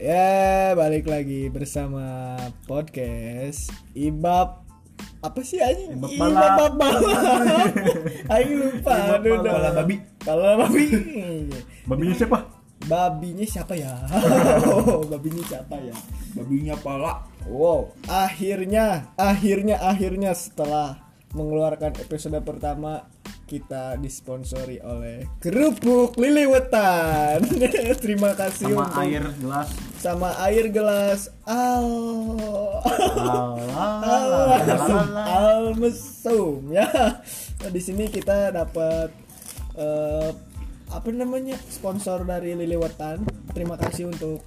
Ya, 0.00 0.72
balik 0.72 1.04
lagi 1.04 1.52
bersama 1.52 2.32
podcast 2.64 3.68
Ibab 3.92 4.64
apa 5.20 5.40
sih 5.44 5.60
anjing? 5.60 6.00
Ibab 6.00 6.08
Ibab 6.08 6.32
balap. 6.32 6.72
balap. 6.80 7.68
Aing 8.32 8.52
lupa. 8.56 8.96
Ibab 8.96 9.20
balap. 9.20 9.44
Balap 9.44 9.72
babi. 9.76 9.96
Balap 10.24 10.54
babi. 10.64 10.84
Babinya 11.84 12.14
siapa? 12.16 12.38
Babinya 12.88 13.44
siapa 13.44 13.74
ya? 13.76 13.92
Oh, 14.72 15.04
babinya 15.04 15.44
siapa 15.44 15.76
ya? 15.84 15.92
Babinya 16.32 16.74
pala. 16.80 17.28
Wow, 17.44 17.92
akhirnya, 18.08 19.12
akhirnya, 19.20 19.84
akhirnya 19.84 20.32
setelah 20.32 20.96
mengeluarkan 21.36 22.00
episode 22.00 22.40
pertama 22.40 23.04
kita 23.44 24.00
disponsori 24.00 24.80
oleh 24.80 25.28
kerupuk 25.44 26.16
liliwetan. 26.16 27.44
Terima 28.04 28.32
kasih 28.32 28.72
Sama 28.72 28.88
untuk- 28.88 29.00
air 29.04 29.24
gelas. 29.36 29.68
Sama 30.00 30.32
air 30.48 30.72
gelas. 30.72 31.28
Al. 31.44 31.84
Al 34.00 34.32
mesum 34.64 35.06
al 35.14 35.64
mesum 35.76 36.60
ya. 36.72 36.88
Nah, 37.60 37.70
di 37.70 37.80
sini 37.84 38.08
kita 38.08 38.48
dapat 38.48 39.12
eh, 39.76 40.30
apa 40.90 41.08
namanya 41.12 41.54
sponsor 41.68 42.24
dari 42.24 42.56
liliwetan 42.56 43.22
terima 43.52 43.78
kasih 43.78 44.10
untuk 44.10 44.42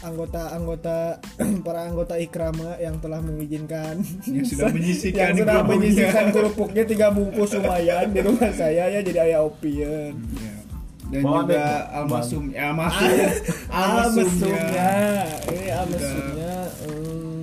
anggota-anggota 0.00 1.20
para 1.66 1.80
anggota 1.86 2.18
ikrama 2.18 2.76
yang 2.82 2.98
telah 2.98 3.22
mengizinkan. 3.22 4.02
Yang 4.26 4.58
sudah 4.58 4.68
menyisihkan 4.76 5.20
yang 5.20 5.36
sudah 5.46 5.54
kerupuknya. 5.62 5.78
menyisihkan 5.78 6.26
kerupuknya 6.34 6.82
tiga 6.88 7.06
bungkus 7.14 7.54
lumayan 7.54 8.06
di 8.10 8.20
rumah 8.24 8.50
saya 8.50 8.90
ya. 8.90 9.00
Jadi 9.00 9.18
ayah 9.30 9.46
opien 9.46 10.18
Ya. 10.40 10.49
Dan 11.10 11.26
Bawa 11.26 11.42
juga 11.42 11.64
almasum, 11.90 12.44
ya 12.54 12.70
almasum, 12.70 13.10
Almesumnya, 13.82 14.94
ini 15.50 15.66
almesumnya 15.74 16.54
hmm, 16.86 17.38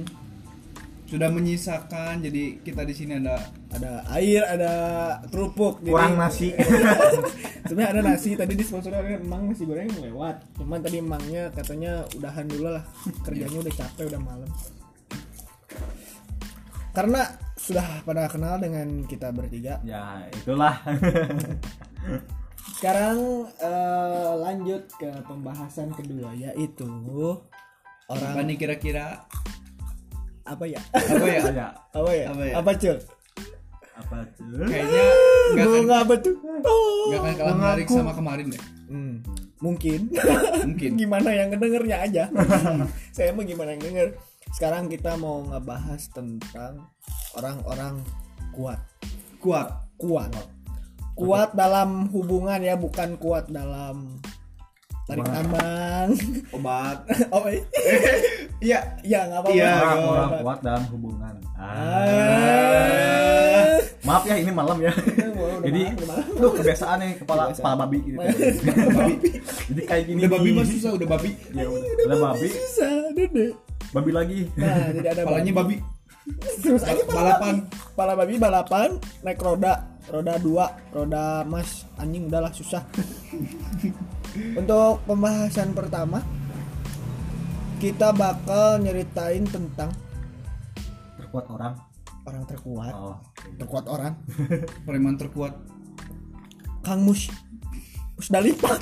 sudah 1.04 1.30
menyisakan. 1.36 2.24
Jadi 2.24 2.64
kita 2.64 2.88
di 2.88 2.96
sini 2.96 3.20
ada 3.20 3.44
ada 3.76 4.08
air, 4.16 4.48
ada 4.48 4.74
kerupuk. 5.28 5.84
Jadi- 5.84 5.92
Kurang 5.92 6.16
nasi. 6.16 6.56
Sebenarnya 7.68 7.92
ada 7.92 8.02
nasi. 8.08 8.40
Tadi 8.40 8.56
di 8.56 8.64
sponsor 8.64 8.96
emang 9.04 9.52
nasi 9.52 9.68
goreng 9.68 9.92
lewat. 10.00 10.56
Cuman 10.56 10.80
tadi 10.80 11.04
emangnya 11.04 11.52
katanya 11.52 12.08
udahan 12.16 12.48
dulu 12.48 12.72
lah. 12.72 12.88
Kerjanya 13.28 13.60
udah 13.60 13.74
capek, 13.76 14.04
udah 14.08 14.22
malam. 14.24 14.50
Karena 16.96 17.22
sudah 17.60 18.00
pada 18.08 18.32
kenal 18.32 18.64
dengan 18.64 19.04
kita 19.04 19.36
bertiga. 19.36 19.84
ya 19.84 20.24
itulah. 20.32 20.80
Sekarang 22.76 23.48
eh, 23.64 24.32
lanjut 24.44 24.84
ke 25.00 25.10
pembahasan 25.24 25.96
kedua 25.96 26.36
yaitu 26.36 26.88
apa 28.08 28.16
orang 28.20 28.48
nih 28.52 28.58
kira-kira? 28.60 29.24
apa 30.48 30.64
ya? 30.64 30.82
Apa 30.96 31.28
ya? 31.28 31.42
ya 31.52 31.68
apa 32.00 32.12
ya? 32.16 32.26
Apa 32.32 32.44
ya? 32.48 32.56
Apa 32.60 32.72
cul? 32.80 32.98
apa 33.98 34.18
tuh? 34.38 34.62
Kayaknya 34.70 35.06
nggak 35.58 35.68
akan 35.68 35.90
apa 35.90 36.16
tuh? 36.22 36.36
Oh. 36.62 37.10
nggak 37.10 37.20
akan 37.20 37.34
kalah 37.34 37.56
menarik 37.58 37.86
sama 37.90 38.14
kemarin 38.14 38.46
deh. 38.54 38.64
Hmm, 38.88 39.16
mungkin. 39.60 40.14
Mungkin. 40.68 40.90
gimana 40.96 41.30
yang 41.34 41.50
ngedengernya 41.50 41.98
aja. 42.06 42.24
Saya 43.16 43.34
mah 43.34 43.44
gimana 43.44 43.74
yang 43.76 43.84
denger. 43.84 44.08
Sekarang 44.54 44.88
kita 44.88 45.18
mau 45.18 45.44
ngebahas 45.50 46.02
tentang 46.14 46.88
orang-orang 47.36 48.00
kuat. 48.54 48.80
Kuat. 49.42 49.68
Kuat. 49.98 50.30
Kuat 50.30 50.57
dalam 51.54 52.10
hubungan 52.14 52.60
ya, 52.62 52.78
bukan 52.78 53.18
kuat 53.18 53.50
dalam 53.50 54.22
tarik 55.08 55.24
tambang. 55.24 56.10
Obat. 56.52 56.98
oh, 57.36 57.48
iya. 57.48 57.64
Iya. 58.60 58.80
Iya, 59.08 59.20
nggak 59.32 59.40
apa-apa. 59.40 59.56
Iya, 59.56 59.72
orang 59.72 59.98
iya. 59.98 60.08
orang 60.12 60.32
kuat 60.44 60.60
dalam 60.60 60.84
hubungan. 60.92 61.34
Ah. 61.56 61.68
Ah. 62.04 63.76
Maaf 64.04 64.24
ya 64.24 64.36
ini 64.40 64.52
malam 64.52 64.78
ya. 64.80 64.92
Udah 64.92 65.64
Jadi, 65.68 65.82
lu 66.40 66.48
kebiasaan 66.54 66.98
nih 67.04 67.12
kepala 67.24 67.52
Kebiasaan. 67.52 67.60
kepala 67.60 67.76
babi 67.88 68.00
gitu. 68.08 68.18
Jadi 69.72 69.82
kayak 69.84 70.04
gini. 70.08 70.20
Udah 70.24 70.32
babi 70.32 70.50
mah 70.56 70.66
susah 70.68 70.92
udah 70.96 71.08
babi. 71.08 71.32
Ya 71.52 71.66
udah. 71.68 72.06
Udah 72.08 72.20
babi, 72.32 72.48
Bisa, 72.52 72.90
dede. 73.16 73.48
babi 73.96 74.12
lagi. 74.12 74.40
Nah, 74.60 74.92
jadi 74.92 75.08
ada 75.16 75.22
Kepalanya 75.24 75.54
babi. 75.56 75.76
Terus 76.60 76.84
aja 76.84 77.04
Balapan. 77.08 77.56
Pala 77.96 78.14
babi 78.20 78.36
balapan 78.36 78.90
naik 79.24 79.40
roda, 79.40 79.80
roda 80.08 80.36
dua, 80.38 80.66
roda 80.90 81.44
mas 81.44 81.84
anjing 81.96 82.26
udahlah 82.26 82.52
susah. 82.52 82.84
Untuk 84.54 85.02
pembahasan 85.04 85.72
pertama 85.72 86.22
kita 87.78 88.10
bakal 88.12 88.80
nyeritain 88.80 89.46
tentang 89.46 89.92
Terkuat 91.18 91.46
orang. 91.48 91.74
orang 92.24 92.44
terkuat, 92.44 92.94
Oh. 92.94 93.16
terkuat 93.56 93.86
orang, 93.86 94.14
Preman 94.86 95.16
terkuat. 95.16 95.54
Kang 96.82 97.04
Mus. 97.04 97.28
Musdalifah. 98.16 98.76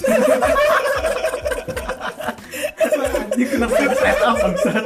Ini 3.36 3.46
kenapa 3.46 3.76
set 3.92 4.20
up 4.22 4.36
bangsat? 4.40 4.84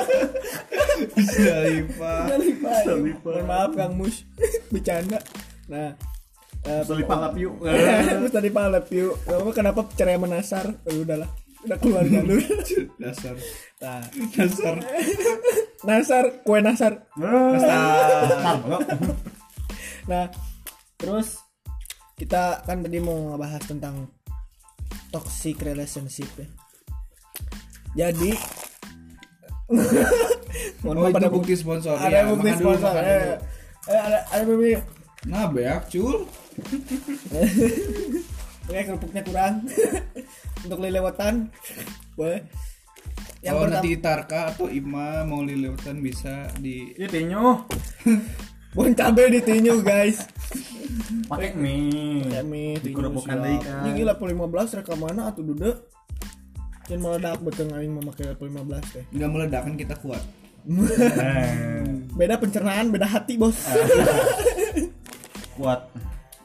Musdalifah. 1.13 2.23
Mohon 3.21 3.45
maaf 3.45 3.71
Kang 3.75 3.93
Mus. 3.93 4.25
Bercanda. 4.67 5.19
Nah, 5.67 5.93
eh, 6.65 6.81
Selipah 6.83 7.17
lap 7.19 7.35
yuk. 7.39 7.59
Musdalifah 8.23 8.65
love 8.67 8.91
you. 8.91 9.15
Kamu 9.23 9.51
kenapa 9.55 9.85
cerai 9.95 10.19
menasar? 10.19 10.75
Oh, 10.87 11.03
udahlah. 11.03 11.29
Udah 11.67 11.77
keluar 11.79 12.07
jalur. 12.07 12.39
Dasar. 13.03 13.35
Nah, 13.83 14.03
Dasar. 14.31 14.75
Nasar, 15.83 16.25
kue 16.47 16.59
Nasar. 16.63 17.03
Nastar. 17.19 18.57
Nah, 20.07 20.25
terus 20.95 21.43
kita 22.15 22.63
kan 22.63 22.83
tadi 22.83 22.99
mau 23.03 23.35
ngebahas 23.35 23.63
tentang 23.67 24.07
toxic 25.11 25.59
relationship 25.63 26.27
ya. 26.39 26.47
Jadi 28.07 28.31
mohon 30.83 30.97
Oh 30.97 31.11
ada 31.11 31.29
bukti 31.29 31.53
sponsor. 31.59 31.93
ada 31.99 32.23
Ya, 32.23 32.29
bukti 32.29 32.49
sponsor. 32.55 32.93
Eh, 33.03 33.37
eh, 33.91 33.99
ada 33.99 34.17
ada 34.31 34.43
bukti. 34.47 34.79
Nah, 35.27 35.51
beak 35.51 35.91
cul. 35.91 36.25
Oke, 38.69 38.79
kerupuknya 38.87 39.21
kurang. 39.25 39.53
Untuk 40.65 40.79
lelewetan. 40.79 41.49
Boleh. 42.19 42.45
Yang 43.39 43.55
Kalau 43.55 43.63
pertama 43.63 43.79
nanti 43.79 43.91
Tarka 44.03 44.41
atau 44.51 44.67
Ima 44.67 45.23
mau 45.23 45.39
lilewatan 45.39 46.03
bisa 46.03 46.51
di 46.59 46.91
Ini 46.91 47.07
tinyu. 47.07 47.63
bon 48.75 48.91
cabe 48.91 49.31
ditinyu 49.31 49.79
guys. 49.79 50.27
Pakai 51.25 51.55
mie. 51.55 52.27
Ya 52.27 52.43
mi 52.43 52.75
Dikerupukan 52.75 53.39
deui 53.39 53.57
kan. 53.63 53.87
Ini 53.87 54.03
gila 54.03 54.19
15 54.19 54.83
rekamanna 54.83 55.31
atuh 55.31 55.41
dude. 55.47 55.71
Jangan 56.91 56.99
meledak 56.99 57.39
betul 57.39 57.71
aing 57.71 57.95
memakai 57.95 58.35
15 58.35 58.91
teh. 58.91 59.05
nggak 59.15 59.29
meledak 59.31 59.61
kan 59.63 59.73
kita 59.79 59.95
kuat. 60.03 60.23
Eh, 60.67 61.85
Beda 62.11 62.35
pencernaan, 62.35 62.91
beda 62.91 63.07
hati, 63.07 63.39
Bos. 63.39 63.55
kuat 65.55 65.87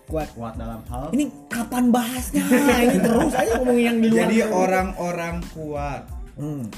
Kuat. 0.04 0.28
kuat 0.37 0.54
dalam 0.60 0.84
hal 0.92 1.10
Ini 1.16 1.25
kapan 1.48 1.88
bahasnya? 1.88 2.44
Ini 2.87 2.98
terus 3.00 3.32
aja 3.32 3.53
ngomongin 3.56 3.84
yang 3.88 3.98
di 3.98 4.09
luar. 4.12 4.20
Jadi 4.28 4.37
orang-orang 4.44 5.34
kuat. 5.56 6.03
Hmm. 6.37 6.69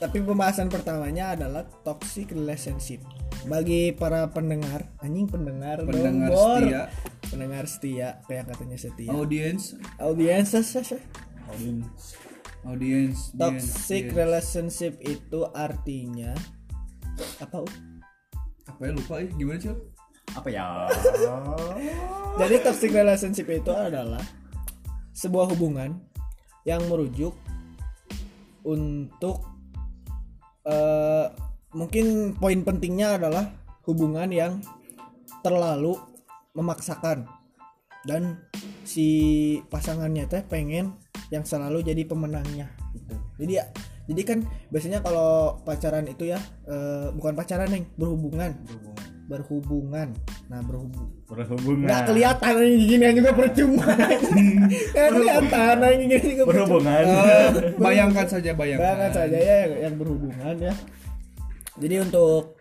Tapi 0.00 0.18
pembahasan 0.18 0.66
pertamanya 0.66 1.36
adalah 1.38 1.62
toxic 1.86 2.32
relationship. 2.34 3.04
Bagi 3.46 3.94
para 3.94 4.26
pendengar, 4.30 4.86
anjing 4.98 5.26
pendengar, 5.30 5.82
Pendengar 5.82 6.30
dong, 6.30 6.58
setia. 6.62 6.82
pendengar 7.26 7.64
setia, 7.66 8.08
kayak 8.26 8.50
katanya 8.50 8.78
setia. 8.78 9.10
Audience, 9.10 9.78
Audiens, 9.98 10.46
ses, 10.46 10.66
ses, 10.66 10.86
ses. 10.94 11.02
audience 11.50 12.14
audience, 12.62 13.34
toxic 13.34 14.10
audience. 14.10 14.14
relationship 14.14 14.94
itu 15.02 15.40
artinya 15.50 16.30
apa? 17.42 17.66
U? 17.66 17.68
Apa 18.70 18.80
ya 18.86 18.92
lupa 18.94 19.14
ya 19.18 19.26
gimana 19.34 19.58
sih? 19.58 19.74
Apa 20.36 20.48
ya? 20.48 20.64
Jadi 22.40 22.54
toxic 22.64 22.90
relationship 22.92 23.46
itu 23.52 23.72
adalah 23.72 24.22
sebuah 25.12 25.52
hubungan 25.52 26.00
yang 26.64 26.80
merujuk 26.88 27.36
untuk 28.64 29.44
eh, 30.64 31.26
mungkin 31.74 32.36
poin 32.38 32.60
pentingnya 32.62 33.20
adalah 33.20 33.50
hubungan 33.84 34.30
yang 34.30 34.62
terlalu 35.42 35.98
memaksakan. 36.56 37.28
Dan 38.02 38.34
si 38.82 39.06
pasangannya 39.70 40.26
teh 40.26 40.42
pengen 40.42 40.98
yang 41.30 41.46
selalu 41.46 41.86
jadi 41.86 42.02
pemenangnya 42.02 42.66
gitu. 42.96 43.14
Jadi 43.38 43.52
ya 43.56 43.64
jadi 44.10 44.22
kan 44.26 44.38
biasanya 44.74 44.98
kalau 45.00 45.62
pacaran 45.62 46.10
itu 46.10 46.34
ya 46.34 46.40
eh, 46.66 47.14
bukan 47.14 47.38
pacaran 47.38 47.70
yang 47.70 47.84
berhubungan. 47.94 48.58
Berhubungan 48.58 49.02
nah 50.52 50.60
berhubung 50.60 51.08
berhubungan. 51.24 51.88
Nggak 51.88 52.02
kelihatan 52.12 52.52
yang 52.60 52.76
gini 52.84 53.04
juga 53.16 53.30
percuma. 53.32 53.86
Nggak 54.92 55.10
kelihatan 55.16 55.76
yang 55.80 56.00
gini 56.04 56.16
juga 56.36 56.42
percuma. 56.44 56.52
Berhubungan. 56.52 57.04
Eh, 57.08 57.48
bayangkan 57.88 58.26
saja 58.28 58.50
bayangkan. 58.52 58.84
Bayangkan 58.84 59.12
saja 59.16 59.38
ya 59.40 59.56
yang, 59.64 59.72
yang 59.88 59.94
berhubungan 59.96 60.54
ya. 60.60 60.74
Jadi 61.80 61.94
untuk 62.04 62.60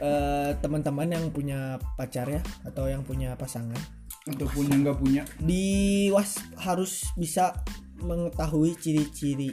eh, 0.00 0.50
teman-teman 0.64 1.08
yang 1.12 1.24
punya 1.28 1.76
pacar 2.00 2.26
ya 2.32 2.40
atau 2.64 2.88
yang 2.88 3.04
punya 3.04 3.36
pasangan, 3.36 3.78
ataupun 4.24 4.64
yang 4.72 4.80
nggak 4.88 4.98
punya. 4.98 5.22
Di 5.36 6.08
was 6.08 6.40
harus 6.56 7.04
bisa 7.20 7.52
mengetahui 8.00 8.74
ciri-ciri 8.80 9.52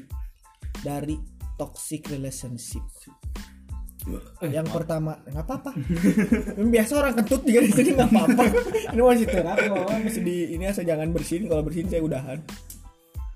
dari 0.82 1.20
toxic 1.60 2.08
relationship. 2.10 2.82
Yang 4.50 4.66
pertama 4.66 5.14
nggak 5.30 5.46
apa-apa. 5.46 5.72
Biasa 6.58 6.92
orang 6.98 7.14
kentut 7.22 7.42
juga 7.46 7.60
di 7.62 7.72
sini 7.74 7.90
nggak 7.94 8.10
apa-apa. 8.10 8.44
Ini 8.98 9.02
masih 9.02 9.28
terapi 9.30 9.66
masih 10.02 10.22
di 10.26 10.38
ini 10.58 10.64
asal 10.66 10.84
jangan 10.84 11.14
bersin 11.14 11.46
kalau 11.46 11.62
bersin 11.62 11.86
saya 11.86 12.02
udahan. 12.02 12.42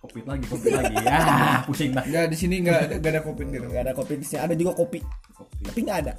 Covid 0.02 0.26
lagi 0.26 0.46
covid 0.50 0.72
lagi. 0.74 0.96
Ya 1.06 1.62
pusing 1.70 1.92
dah. 1.94 2.06
Nggak 2.06 2.26
di 2.34 2.38
sini 2.38 2.56
nggak 2.66 2.98
ada 2.98 3.22
covid 3.22 3.48
gitu 3.54 3.68
nggak 3.70 3.84
ada 3.90 3.94
kopi 3.94 4.18
di 4.18 4.26
sini 4.26 4.42
ada 4.42 4.54
juga 4.58 4.72
kopi. 4.74 5.00
Kopi. 5.38 5.62
tapi 5.70 5.80
nggak 5.86 6.00
ada. 6.02 6.14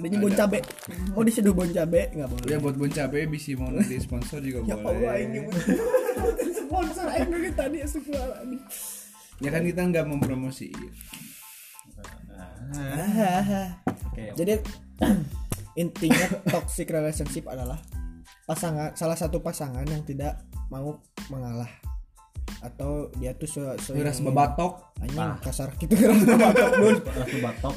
Adanya 0.00 0.16
bon 0.16 0.32
cabe. 0.32 0.58
Mau 1.12 1.20
diseduh 1.20 1.52
bon 1.52 1.68
cabe? 1.68 2.08
Nggak 2.16 2.28
boleh. 2.32 2.48
Ya 2.48 2.56
buat 2.56 2.76
bon 2.80 2.88
cabe 2.88 3.20
bisa 3.28 3.52
mau 3.60 3.68
nanti 3.68 4.00
sponsor 4.00 4.40
juga 4.40 4.64
ya 4.64 4.80
Allah 4.80 4.96
boleh 4.96 5.20
ini 5.28 5.38
sponsor 6.64 7.04
aing 7.12 7.28
dari 7.28 7.50
tadi 7.52 7.76
astagfirullahaladzim. 7.84 8.60
Ya 9.44 9.48
kan 9.52 9.62
kita 9.68 9.80
nggak 9.92 10.04
mempromosiin 10.08 10.88
oke 14.10 14.24
jadi 14.36 14.54
intinya 15.82 16.26
toxic 16.50 16.90
relationship 16.90 17.48
adalah 17.48 17.78
pasangan 18.44 18.92
salah 18.98 19.14
satu 19.14 19.38
pasangan 19.38 19.86
yang 19.86 20.02
tidak 20.02 20.42
mau 20.70 20.98
mengalah. 21.30 21.70
Atau 22.60 23.08
dia 23.16 23.32
tuh 23.32 23.48
se, 23.48 23.62
se 23.80 23.94
Beras 23.94 24.20
bebatok. 24.20 24.92
Anjing 25.00 25.38
kasar 25.40 25.70
gitu 25.78 25.94
keras 26.00 26.20
bebatok 26.26 26.68
langsung 27.16 27.42
batok 27.42 27.76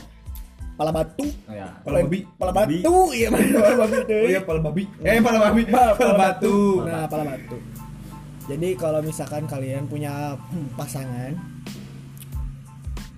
pala 0.73 0.89
batu. 0.89 1.21
Oh, 1.45 1.53
ya 1.53 1.69
Pala 1.85 2.01
babi. 2.01 2.19
pala 2.33 2.51
batu. 2.51 2.73
Iya 3.13 3.27
pala 3.29 3.77
babi 3.77 4.01
oh 4.09 4.25
iya 4.25 4.41
pala 4.41 4.59
babi. 4.65 4.83
Eh 5.05 5.21
pala 5.21 5.39
babi. 5.39 5.61
Pala 5.69 6.13
batu. 6.17 6.57
Nah 6.81 7.05
pala 7.05 7.23
batu. 7.29 7.57
Jadi 8.49 8.69
kalau 8.75 8.99
misalkan 9.05 9.45
kalian 9.45 9.85
punya 9.85 10.33
pasangan 10.79 11.37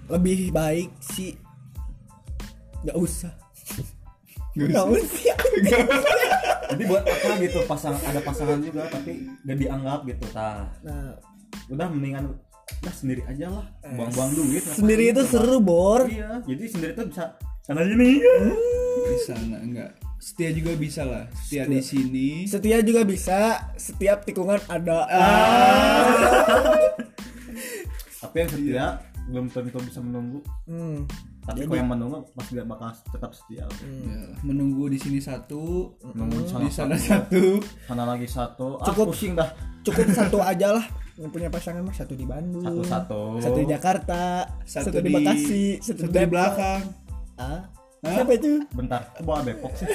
lebih 0.09 0.53
baik 0.53 0.89
sih 1.01 1.33
nggak 2.85 2.97
usah. 2.97 3.33
Nggak 4.55 4.85
usah. 4.87 5.37
jadi 6.71 6.83
buat 6.89 7.03
apa 7.03 7.29
gitu 7.41 7.59
pasang 7.65 7.97
ada 8.05 8.21
pasangan 8.21 8.61
juga 8.61 8.85
tapi 8.87 9.25
gak 9.41 9.57
dianggap 9.57 9.99
gitu 10.05 10.25
tah. 10.29 10.69
Nah. 10.85 11.17
Udah 11.65 11.89
mendingan 11.89 12.29
udah 12.85 12.93
sendiri 12.93 13.25
aja 13.25 13.49
lah. 13.49 13.65
Buang-buang 13.81 14.31
duit 14.37 14.61
ngapain 14.61 14.77
sendiri 14.77 15.03
itu 15.09 15.21
coba? 15.25 15.31
seru 15.33 15.57
bor. 15.57 16.01
Iya 16.05 16.45
jadi 16.45 16.63
sendiri 16.69 16.91
tuh 16.93 17.05
bisa 17.09 17.25
karena 17.65 17.81
gini 17.89 18.21
bisa 19.09 19.33
nggak 19.33 19.61
enggak. 19.65 19.91
Setia 20.21 20.49
juga 20.53 20.71
bisa 20.77 21.01
lah. 21.05 21.25
Setia 21.33 21.65
di 21.65 21.81
sini. 21.81 22.29
Setia 22.45 22.77
juga 22.85 23.01
bisa. 23.05 23.69
Setiap 23.77 24.25
tikungan 24.25 24.61
ada. 24.69 25.05
Tapi 28.21 28.35
yang 28.41 28.49
setia 28.49 28.85
belum 29.25 29.45
tentu 29.47 29.79
bisa 29.79 29.99
menunggu. 29.99 30.39
Hmm. 30.65 31.05
tapi 31.41 31.61
kalau 31.63 31.77
yang 31.77 31.89
menunggu 31.91 32.25
pasti 32.33 32.57
gak 32.57 32.65
bakal 32.65 32.89
tetap 33.07 33.29
setia. 33.31 33.65
Ya, 33.83 34.17
menunggu 34.41 34.85
di 34.85 34.97
sini 34.97 35.17
satu 35.17 35.93
menunggu 36.03 36.41
di 36.41 36.49
sana 36.49 36.65
sana 36.67 36.97
satu. 36.97 37.61
sana 37.85 38.03
lagi 38.03 38.25
satu? 38.25 38.77
Ah 38.79 38.85
Cukup. 38.87 39.13
pusing 39.13 39.33
dah. 39.33 39.49
Cukup 39.81 40.09
satu 40.17 40.37
aja 40.39 40.73
lah. 40.73 40.85
Yang 41.15 41.31
punya 41.31 41.47
pasangan 41.47 41.79
mah 41.79 41.93
satu 41.93 42.11
di 42.11 42.23
Bandung 42.23 42.65
Satu-satu. 42.65 43.39
satu 43.39 43.57
di 43.57 43.67
Jakarta 43.67 44.21
satu, 44.61 44.89
Satu 44.89 44.97
di, 44.97 45.03
di- 45.03 45.13
Bekasi 45.15 45.63
satu, 45.79 46.01
satu 46.01 46.11
di 46.11 46.25
belakang. 46.25 46.81
Ah? 47.37 47.61
Hah? 48.01 48.13
siapa 48.15 48.33
itu? 48.33 48.61
Bentar 48.71 49.01
bawa 49.19 49.41
Depok 49.41 49.73
sih. 49.75 49.85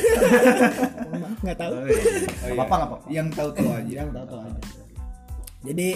Maaf 1.12 1.38
nggak 1.44 1.56
tahu. 1.56 1.73
Oh, 1.73 1.85
Gak 1.85 2.55
apa-apa 2.56 2.75
gak 2.77 2.88
apa-apa. 2.88 3.06
Yang 3.06 3.27
tahu 3.32 3.49
tahu 3.53 3.71
aja. 3.71 3.93
Yang 3.97 4.09
tahu 4.12 4.27
tahu 4.29 4.41
aja. 4.41 4.61
Jadi 5.62 5.88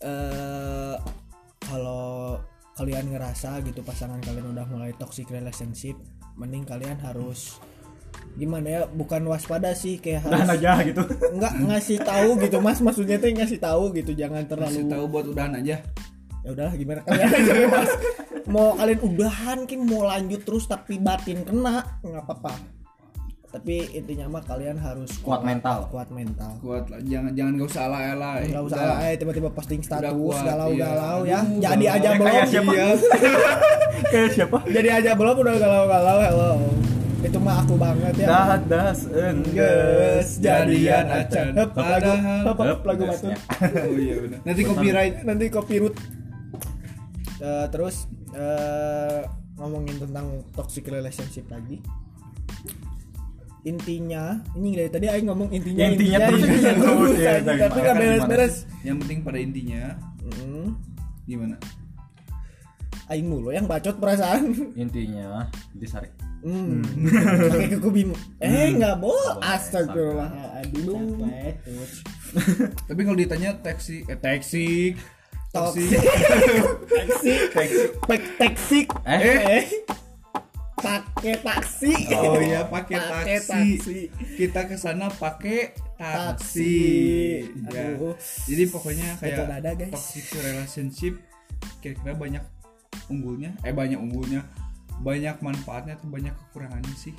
eh 0.00 0.94
kalau 1.68 2.40
kalian 2.80 3.12
ngerasa 3.12 3.60
gitu 3.66 3.84
pasangan 3.84 4.22
kalian 4.24 4.54
udah 4.54 4.64
mulai 4.70 4.94
toxic 4.96 5.28
relationship 5.28 5.98
mending 6.38 6.62
kalian 6.62 6.96
harus 7.02 7.58
gimana 8.38 8.66
ya 8.70 8.80
bukan 8.86 9.26
waspada 9.26 9.74
sih 9.74 9.98
kayak 9.98 10.24
udahan 10.24 10.48
harus 10.48 10.56
aja 10.58 10.72
gitu. 10.86 11.02
Nggak 11.36 11.52
ngasih 11.68 11.98
tahu 12.00 12.30
gitu 12.40 12.56
mas. 12.62 12.78
Maksudnya 12.78 13.18
tuh 13.18 13.34
ngasih 13.34 13.58
tahu 13.60 13.84
gitu 13.98 14.10
jangan 14.14 14.46
terlalu 14.46 14.80
kasih 14.80 14.86
tahu 14.88 15.04
buat 15.10 15.26
udahan 15.28 15.52
aja. 15.58 15.76
Ya 16.46 16.48
udahlah 16.54 16.74
gimana? 16.78 17.00
Kalian 17.04 17.30
aja 17.34 17.52
bebas 17.52 17.90
mau 18.48 18.72
kalian 18.80 19.00
udahan 19.04 19.58
kan 19.68 19.80
mau 19.84 20.08
lanjut 20.08 20.40
terus 20.42 20.64
tapi 20.64 20.96
batin 20.96 21.44
kena 21.44 22.00
nggak 22.00 22.24
apa-apa 22.24 22.77
tapi 23.48 23.88
intinya 23.96 24.28
mah 24.28 24.42
kalian 24.44 24.76
harus 24.76 25.08
Kuat 25.24 25.40
mental. 25.40 25.88
kuat 25.88 26.12
mental. 26.12 26.52
Kuat 26.60 26.84
lah. 26.92 27.00
Jangan 27.00 27.32
jangan 27.32 27.52
gak 27.56 27.68
usah 27.72 27.82
ala 27.88 27.98
ala 28.12 28.30
nggak 28.44 28.62
usah 28.68 28.82
lah. 28.84 28.96
eh 29.08 29.14
tiba-tiba 29.16 29.48
posting 29.56 29.80
status 29.80 30.12
kuat, 30.12 30.44
galau-galau 30.44 31.18
iya. 31.24 31.32
ya. 31.32 31.40
Aduh, 31.40 31.60
jadi 31.64 31.84
galau. 31.88 31.96
aja 31.96 32.08
Eh, 32.08 32.16
belum. 32.20 32.28
kayak 32.28 32.46
siapa? 32.52 32.72
Iya. 32.76 32.88
kayak 34.12 34.30
siapa? 34.36 34.58
Jadi 34.68 34.88
aja 34.92 35.10
belum 35.16 35.36
udah 35.40 35.54
galau-galau 35.56 36.18
hello. 36.20 36.52
Itu 37.18 37.38
mah 37.40 37.56
aku 37.64 37.74
banget 37.80 38.14
ya. 38.20 38.26
Dadas 38.28 39.00
engges 39.10 40.28
jadian 40.44 41.04
acan. 41.08 41.46
Hep, 41.56 41.70
lagu 41.72 42.12
lagu 42.84 43.02
batu. 43.08 43.32
Engesnya. 43.32 43.36
oh 43.88 43.96
iya 43.96 44.14
benar 44.20 44.38
nanti 44.44 44.60
copyright. 44.62 45.14
Nanti 45.24 45.44
copyright. 45.48 45.96
Eh, 47.40 47.66
terus 47.72 48.04
eh, 48.36 49.24
ngomongin 49.56 49.96
tentang 49.96 50.26
toxic 50.52 50.84
relationship 50.92 51.48
lagi 51.48 51.80
intinya 53.68 54.40
ini 54.56 54.68
dari 54.72 54.90
tadi 54.90 55.06
Aing 55.12 55.28
ngomong 55.28 55.52
intinya 55.52 55.84
Intinya 55.92 56.18
terus 56.26 56.40
intinya 56.48 56.72
terus, 56.80 57.16
ya, 57.20 57.32
tapi 57.44 57.78
nggak 57.84 57.96
beres-beres 58.00 58.54
yang 58.82 58.96
penting 59.04 59.18
pada 59.20 59.38
intinya 59.38 59.82
Mm, 60.28 60.76
gimana 61.24 61.56
Aing 63.08 63.28
mulu 63.28 63.52
yang 63.52 63.68
bacot 63.68 64.00
perasaan 64.00 64.52
intinya 64.76 65.48
disarik 65.76 66.12
Hmm. 66.38 66.86
Pakai 67.50 67.74
kuku 67.74 67.90
bimo. 67.90 68.14
Eh 68.38 68.70
nggak 68.78 69.02
boleh. 69.02 69.42
boleh. 69.42 69.58
Astagfirullahaladzim. 69.58 71.18
tapi 72.86 73.00
kalau 73.02 73.18
ditanya 73.18 73.58
taksi 73.58 74.06
eh 74.06 74.14
taksi 74.14 74.94
Toxic. 75.48 75.96
Taksi. 77.56 77.80
Pek 78.04 78.22
taksi. 78.36 78.80
Eh? 79.08 79.64
Eh. 79.64 79.64
Pakai 80.78 81.34
taksi. 81.38 81.92
oh 82.14 82.38
iya 82.38 82.62
pakai 82.64 82.96
Pakai 82.96 83.38
taksi. 83.40 83.98
kita 84.36 84.64
ke 84.64 84.74
sana 84.74 85.10
pakai 85.10 85.74
taksi, 85.92 85.98
Taksi. 85.98 86.76
Ya. 87.68 87.82
Aduh. 87.92 88.14
jadi 88.46 88.62
pokoknya 88.66 89.18
kayak 89.18 89.50
ada, 89.52 89.70
guys. 89.74 89.90
toxic 89.90 90.26
relationship 90.36 91.14
kira-kira 91.78 92.14
banyak 92.14 92.44
unggulnya 93.08 93.50
eh 93.60 93.72
banyak 93.72 93.98
unggulnya 93.98 94.46
banyak 94.98 95.34
manfaatnya 95.38 95.94
tuh 95.96 96.06
banyak 96.06 96.30
kekurangannya 96.30 96.94
sih 96.94 97.14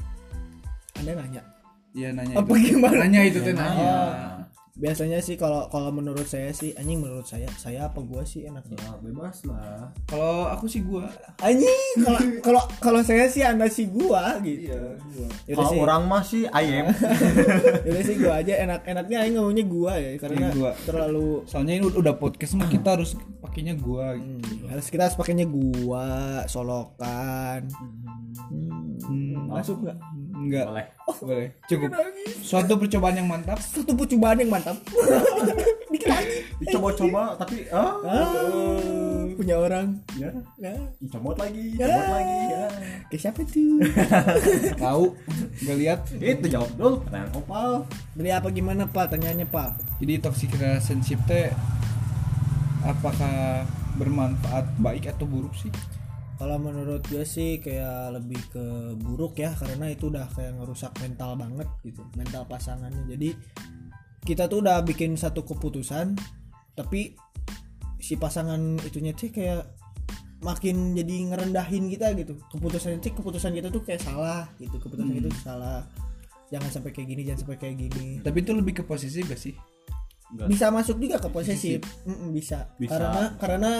Anda 0.95 1.15
nanya. 1.15 1.43
Iya 1.89 2.11
nanya 2.11 2.37
Apa 2.37 2.53
itu. 2.53 2.75
gimana? 2.75 2.95
Nanya 3.01 3.21
itu 3.25 3.39
tuh 3.39 3.49
Ya, 3.49 3.57
nanya. 3.57 3.83
nanya. 3.83 4.27
Biasanya 4.75 5.17
sih 5.19 5.33
kalau 5.33 5.65
kalau 5.67 5.89
menurut 5.89 6.23
saya 6.23 6.49
sih 6.49 6.71
anjing 6.71 6.99
menurut 6.99 7.23
saya 7.23 7.47
saya 7.53 7.85
apa 7.85 7.99
gua 7.99 8.21
sih 8.21 8.43
enaknya. 8.43 8.75
ya 8.75 8.93
bebas 8.99 9.41
lah 9.43 9.89
Kalau 10.05 10.45
aku 10.47 10.65
sih 10.65 10.81
gua. 10.81 11.09
Anjing 11.37 11.71
kalau 11.99 12.19
kalau 12.39 12.61
kalau 12.79 13.01
saya 13.01 13.25
sih 13.25 13.41
Anda 13.41 13.65
sih 13.65 13.87
gua 13.87 14.37
gitu. 14.39 14.69
gua. 14.69 15.27
Yaudah 15.43 15.55
kalau 15.57 15.69
sih. 15.69 15.79
orang 15.79 16.01
mah 16.03 16.21
sih 16.21 16.43
ayam 16.47 16.85
Yaudah 17.85 18.03
sih 18.03 18.15
gua 18.15 18.33
aja 18.37 18.53
enak-enaknya 18.59 19.17
aing 19.19 19.35
ngomongnya 19.35 19.65
gua 19.65 19.93
ya 19.95 20.09
karena 20.17 20.37
Iya, 20.41 20.49
gua. 20.53 20.71
terlalu 20.81 21.27
Soalnya 21.45 21.73
ini 21.75 21.85
udah 21.89 22.13
podcast 22.15 22.53
mah 22.53 22.67
kita 22.67 22.89
harus 22.93 23.13
pakainya 23.39 23.73
gua. 23.73 24.13
gitu. 24.13 24.29
Hmm, 24.55 24.69
harus 24.69 24.87
kita 24.87 25.01
harus 25.05 25.15
pakainya 25.15 25.45
gua 25.45 26.05
solokan 26.45 27.65
Hmm, 28.99 29.47
masuk 29.47 29.81
nggak 29.81 29.97
Enggak. 30.39 30.65
boleh 30.65 30.85
Boleh. 31.19 31.47
Cukup. 31.65 31.89
Suatu 32.39 32.73
percobaan 32.75 33.15
yang 33.15 33.27
mantap. 33.27 33.59
satu 33.59 33.91
percobaan 33.91 34.39
yang 34.39 34.49
mantap 34.49 34.77
dikit 35.91 36.05
lagi 36.07 36.37
dicoba-coba 36.59 37.33
tapi 37.35 37.65
ah 37.69 37.97
ah, 38.05 39.25
punya 39.33 39.57
orang 39.57 39.97
ya 40.13 40.29
ya 40.55 40.69
dicomot 41.01 41.33
lagi 41.33 41.73
Ya. 41.75 41.89
comot 41.89 42.09
lagi 42.13 42.37
ya 42.45 42.61
ke 43.03 43.15
siapa 43.17 43.41
tuh 43.43 43.81
Tahu. 44.85 45.03
Enggak 45.59 45.77
lihat. 45.77 45.99
itu 46.15 46.45
jawab 46.47 46.69
dulu 46.77 47.01
pertanyaan 47.01 47.31
opal 47.33 47.69
beli 48.13 48.29
apa 48.29 48.47
gimana 48.49 48.85
pak 48.85 49.09
tanyanya 49.09 49.43
pak 49.43 49.81
Jadi 49.97 50.13
toxic 50.21 50.53
relationship 50.53 51.17
teh 51.25 51.49
apakah 52.81 53.65
bermanfaat 53.97 54.69
baik 54.77 55.09
atau 55.09 55.25
buruk 55.25 55.51
sih? 55.53 55.67
Kalau 56.39 56.55
menurut 56.55 57.03
gue 57.11 57.27
sih 57.27 57.59
kayak 57.59 58.15
lebih 58.15 58.39
ke 58.47 58.95
buruk 58.95 59.35
ya 59.35 59.51
karena 59.59 59.91
itu 59.91 60.07
udah 60.07 60.23
kayak 60.31 60.55
ngerusak 60.55 60.95
mental 61.03 61.35
banget 61.35 61.67
gitu 61.83 61.99
mental 62.15 62.47
pasangannya. 62.47 63.03
Jadi 63.11 63.35
kita 64.23 64.47
tuh 64.47 64.63
udah 64.63 64.79
bikin 64.87 65.19
satu 65.19 65.43
keputusan 65.43 66.15
tapi 66.79 67.19
si 67.99 68.15
pasangan 68.15 68.79
itunya 68.87 69.11
sih 69.19 69.35
kayak 69.35 69.67
makin 70.39 70.95
jadi 70.95 71.35
ngerendahin 71.35 71.91
kita 71.91 72.15
gitu. 72.15 72.39
Keputusan 72.47 73.03
sih 73.03 73.11
keputusan 73.11 73.51
kita 73.51 73.67
tuh 73.67 73.83
kayak 73.83 73.99
salah 73.99 74.47
gitu 74.63 74.79
keputusan 74.79 75.11
itu 75.19 75.27
salah. 75.43 75.83
Jangan 76.55 76.71
sampai 76.71 76.95
kayak 76.95 77.07
gini 77.11 77.21
jangan 77.27 77.39
sampai 77.43 77.59
kayak 77.59 77.75
gini. 77.83 78.23
Tapi 78.23 78.37
itu 78.39 78.55
lebih 78.55 78.79
ke 78.79 78.83
posisi 78.87 79.27
gak 79.27 79.35
sih 79.35 79.53
Enggak. 80.29 80.45
bisa 80.45 80.65
masuk 80.69 81.01
juga 81.01 81.17
ke 81.17 81.29
posesif 81.33 81.81
Mm-mm, 82.05 82.29
bisa. 82.37 82.69
Bisa. 82.77 82.93
karena 82.93 83.23
karena 83.41 83.71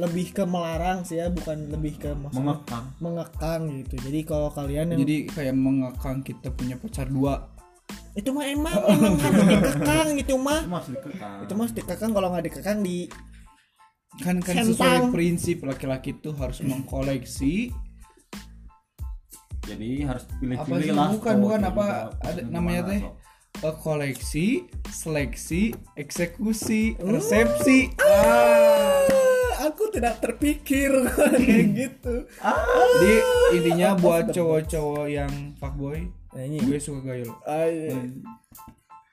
lebih 0.00 0.32
ke 0.32 0.44
melarang 0.48 1.04
sih 1.04 1.20
ya 1.20 1.28
bukan 1.28 1.68
lebih 1.68 2.00
ke 2.00 2.10
mengekang 2.16 2.96
mengekang 2.96 3.62
gitu 3.84 4.00
jadi 4.08 4.20
kalau 4.24 4.48
kalian 4.48 4.96
yang 4.96 5.00
jadi 5.04 5.16
kayak 5.28 5.52
mengekang 5.52 6.24
kita 6.24 6.48
punya 6.48 6.80
pacar 6.80 7.12
dua 7.12 7.44
itu 8.16 8.32
mah 8.32 8.44
emang 8.48 8.72
emang 8.88 9.14
harus 9.20 9.44
dikekang 9.44 10.06
gitu 10.16 10.34
mah 10.40 10.60
itu 10.64 10.96
dikekang 10.96 11.38
itu 11.44 11.52
mah 11.52 11.68
dikekang 11.76 12.10
kalau 12.16 12.28
nggak 12.32 12.44
dikekang 12.48 12.78
di 12.80 12.96
kan 14.20 14.36
kan 14.40 14.54
Centang. 14.64 14.72
sesuai 14.72 15.12
prinsip 15.12 15.60
laki-laki 15.60 16.16
itu 16.16 16.32
harus 16.32 16.60
mengkoleksi 16.64 17.72
jadi 19.62 19.90
harus 20.10 20.24
pilih 20.40 20.56
Apa 20.58 20.66
pilih 20.66 20.88
sih? 20.90 20.96
lah 20.96 21.08
Bukan, 21.14 21.34
bukan, 21.38 21.60
apa, 21.62 21.84
Maksudnya 21.86 22.26
ada 22.26 22.40
namanya 22.50 22.80
teh? 22.90 23.00
Eh, 23.62 23.74
koleksi 23.78 24.66
eksekusi 24.82 25.62
eksekusi 25.94 26.98
Hmm. 26.98 27.14
resepsi. 27.14 27.78
Ah. 27.96 29.06
Ah, 29.54 29.70
aku 29.70 29.86
tidak 29.88 30.18
terpikir 30.18 30.90
kayak 31.38 31.66
gitu. 31.72 32.26
Jadi 32.26 33.14
intinya 33.54 33.94
buat 33.94 34.28
cowok-cowok 34.28 35.06
yang 35.06 35.30
fuckboy 35.56 36.10
nah, 36.32 36.42
ini. 36.42 36.58
gue 36.58 36.76
suka 36.76 37.00
gaya 37.04 37.22
lo 37.22 37.34
Ah, 37.44 37.64
iya. 37.64 37.94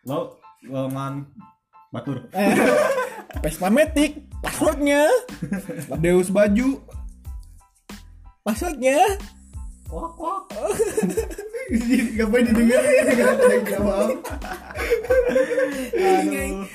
lo 0.03 0.41
lowongan 0.63 1.29
batur 1.89 2.25
Eh, 2.33 2.49
Vespa 3.45 3.69
Matic 3.69 4.25
passwordnya. 4.41 5.05
Deus 5.95 6.33
baju. 6.33 6.81
Passwordnya. 8.41 8.97
Wah 9.87 10.09
wah 10.15 10.41
ngapain 11.69 12.43
didengar 12.49 12.81
Aduh. 15.99 16.65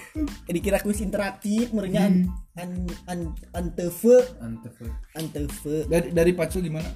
dikira 0.46 0.78
kuis 0.80 1.02
interaktif 1.02 1.74
merenya 1.74 2.06
an 2.06 2.14
an 2.54 2.70
an 3.10 3.20
anteve 3.52 4.22
anteve 5.18 5.76
dari 5.90 6.14
dari 6.14 6.32
pacu 6.32 6.62
gimana? 6.62 6.86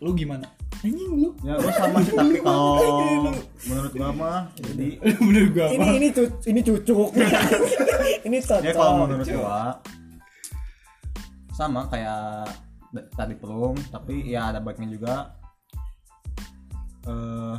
Lu 0.00 0.12
gimana? 0.12 0.44
Anjing 0.84 1.12
lu. 1.16 1.32
Ya 1.40 1.56
lo 1.56 1.68
sama 1.72 2.04
sih 2.04 2.12
tapi 2.12 2.36
kalau 2.44 3.32
menurut 3.64 3.92
gua 3.96 4.10
mah 4.12 4.40
jadi 4.60 5.00
bener 5.26 5.44
gua 5.52 5.66
ini 5.72 5.86
ini 5.96 6.08
cu- 6.12 6.40
ini 6.44 6.60
cucuk. 6.60 7.10
Ini 8.26 8.42
cocok. 8.42 8.62
Ya 8.66 8.72
kalau 8.74 9.06
menurut 9.06 9.26
gua 9.30 9.78
sama 11.54 11.86
kayak 11.88 12.50
tadi 13.14 13.34
pelung 13.38 13.78
tapi 13.88 14.28
ya 14.28 14.50
ada 14.52 14.58
baiknya 14.58 14.90
juga 14.92 15.14
eh 17.06 17.56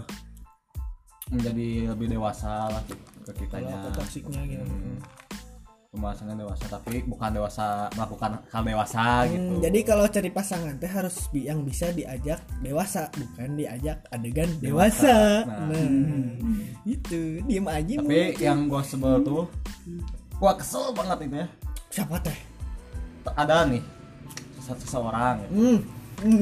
menjadi 1.28 1.68
lebih 1.92 2.08
dewasa 2.10 2.72
lah 2.72 2.84
ke 3.24 3.32
kitanya. 3.36 3.92
Toksiknya 3.92 4.42
gitu. 4.46 4.64
Hmm. 4.64 5.00
pembahasannya 5.88 6.36
dewasa 6.38 6.68
tapi 6.70 7.00
bukan 7.08 7.32
dewasa 7.32 7.88
melakukan 7.96 8.44
hal 8.52 8.62
dewasa 8.62 9.24
gitu. 9.34 9.40
Hmm, 9.56 9.64
jadi 9.64 9.80
kalau 9.82 10.06
cari 10.06 10.30
pasangan 10.30 10.76
teh 10.78 10.86
harus 10.86 11.26
bi- 11.32 11.48
yang 11.48 11.64
bisa 11.64 11.90
diajak 11.90 12.44
dewasa 12.62 13.08
bukan 13.16 13.56
diajak 13.58 14.04
adegan 14.12 14.52
dewasa, 14.62 15.48
Nah. 15.48 15.74
nah, 15.74 15.90
itu 16.86 17.42
diem 17.42 17.66
aja 17.66 17.94
tapi 17.98 18.04
mulut. 18.04 18.36
yang 18.38 18.60
gua 18.68 18.84
sebel 18.84 19.24
tuh 19.26 19.48
gua 20.38 20.54
kesel 20.54 20.92
banget 20.94 21.18
itu 21.26 21.36
ya. 21.40 21.48
Siapa 21.90 22.16
teh? 22.22 22.38
Ada 23.34 23.66
nih 23.66 23.82
sese- 24.60 24.78
seseorang 24.86 25.40
gitu. 25.40 25.52
hmm, 25.56 25.78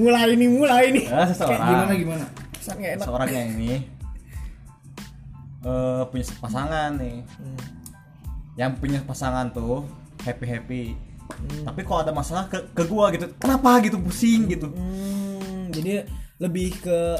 mulai 0.03 0.35
nih 0.35 0.49
mulai 0.51 0.83
nih. 0.89 1.05
Ya 1.05 1.21
seseorang. 1.31 1.69
Gimana 1.69 1.93
gimana 1.95 2.25
Enak 2.73 3.05
seseorang 3.05 3.29
yang 3.29 3.47
ini 3.59 3.73
eh 5.65 6.03
punya 6.09 6.25
pasangan 6.41 6.89
nih. 6.97 7.17
Hmm, 7.25 7.61
yang 8.55 8.71
punya 8.77 8.99
pasangan 9.05 9.49
tuh 9.53 9.85
happy 10.23 10.45
happy 10.45 10.83
Hmm. 11.25 11.65
tapi 11.65 11.81
kalau 11.81 12.05
ada 12.05 12.13
masalah 12.13 12.45
ke 12.45 12.69
ke 12.69 12.85
gua 12.85 13.09
gitu 13.09 13.25
kenapa 13.41 13.81
gitu 13.81 13.97
pusing 13.97 14.45
gitu. 14.45 14.69
Hmm, 14.69 15.73
jadi 15.73 16.05
lebih 16.37 16.77
ke 16.77 17.17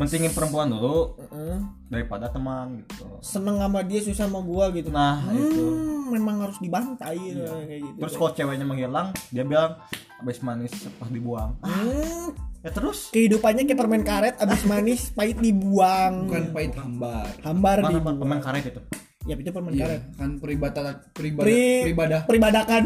mentingin 0.00 0.32
perempuan 0.32 0.72
dulu 0.72 1.20
eh, 1.20 1.60
daripada 1.92 2.32
teman 2.32 2.80
gitu. 2.80 3.04
Seneng 3.20 3.60
sama 3.60 3.84
dia 3.84 4.00
susah 4.00 4.24
sama 4.24 4.40
gua 4.40 4.72
gitu. 4.72 4.88
Nah 4.88 5.20
itu. 5.36 5.68
Hmm, 5.68 5.92
memang 6.12 6.44
harus 6.44 6.60
dibantai 6.60 7.16
gitu, 7.16 7.48
kayak 7.48 7.80
gitu 7.80 7.98
terus 8.04 8.14
kalau 8.20 8.30
ceweknya 8.36 8.66
menghilang 8.68 9.08
dia 9.32 9.44
bilang 9.48 9.80
abis 10.22 10.38
manis 10.40 10.70
pas 10.94 11.08
dibuang. 11.08 11.58
Hmm, 11.60 12.30
ya 12.62 12.70
terus? 12.70 13.10
Kehidupannya 13.10 13.62
kayak 13.64 13.76
permen 13.76 14.02
karet 14.02 14.34
abis 14.38 14.62
manis 14.64 15.10
pahit 15.10 15.36
dibuang. 15.36 16.26
Bukan 16.26 16.44
pahit 16.50 16.72
hambar. 16.72 17.26
Hambar 17.42 17.76
mana 17.80 17.90
dibuang. 17.92 18.16
pemain 18.16 18.40
karet 18.40 18.64
itu? 18.64 18.80
Ya 19.22 19.34
itu 19.34 19.50
permen 19.50 19.70
Iya, 19.72 19.82
karet. 19.84 20.02
kan 20.14 20.30
peribadatan 20.36 20.94
peribadah 21.10 21.44
Pri- 21.44 21.82
peribadah 21.84 22.20
peribadakan. 22.24 22.82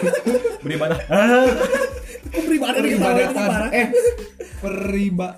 Beribadah 0.64 0.98
Kok 2.32 2.42
peribadan 2.42 2.80
peribadatan. 2.80 3.34
parah? 3.36 3.70
eh 3.70 3.86
periba 4.58 5.28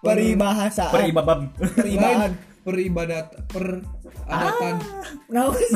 peribahasaan 0.00 0.92
peribabam. 0.92 1.40
Peribaan. 1.54 2.30
Peribadat 2.62 3.26
peradatan 3.48 4.74
nah 5.26 5.50
sih 5.50 5.66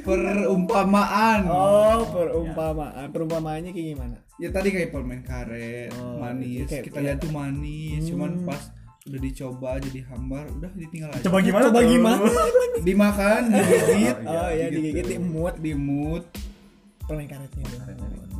perumpamaan. 0.00 1.40
Oh 1.46 2.02
perumpamaan. 2.06 3.06
Perumpamaannya 3.08 3.70
kayak 3.70 3.88
gimana? 3.94 4.16
Ya 4.36 4.48
tadi 4.48 4.68
kayak 4.70 4.90
permen 4.90 5.20
karet 5.20 5.92
Oh, 5.94 6.16
manis. 6.18 6.64
kayak- 6.66 6.84
kita 6.86 6.98
iya. 6.98 7.04
lihat 7.06 7.18
tuh 7.20 7.30
manis 7.30 8.00
Hmm. 8.02 8.08
cuman 8.08 8.30
pas 8.44 8.62
udah 9.00 9.16
dicoba 9.18 9.70
jadi 9.80 10.00
hambar 10.06 10.44
udah 10.50 10.70
ditinggal 10.72 11.10
aja. 11.10 11.24
Coba 11.24 11.38
gimana 11.40 11.64
coba 11.66 11.80
tuh? 11.80 11.88
gimana? 11.88 12.24
Dimakan 12.86 13.42
digigit. 13.50 14.16
Oh 14.22 14.50
ya 14.50 14.66
digigit 14.68 15.04
diemut 15.06 15.54
dimut. 15.58 16.24
Permen 17.04 17.26
karetnya 17.26 17.64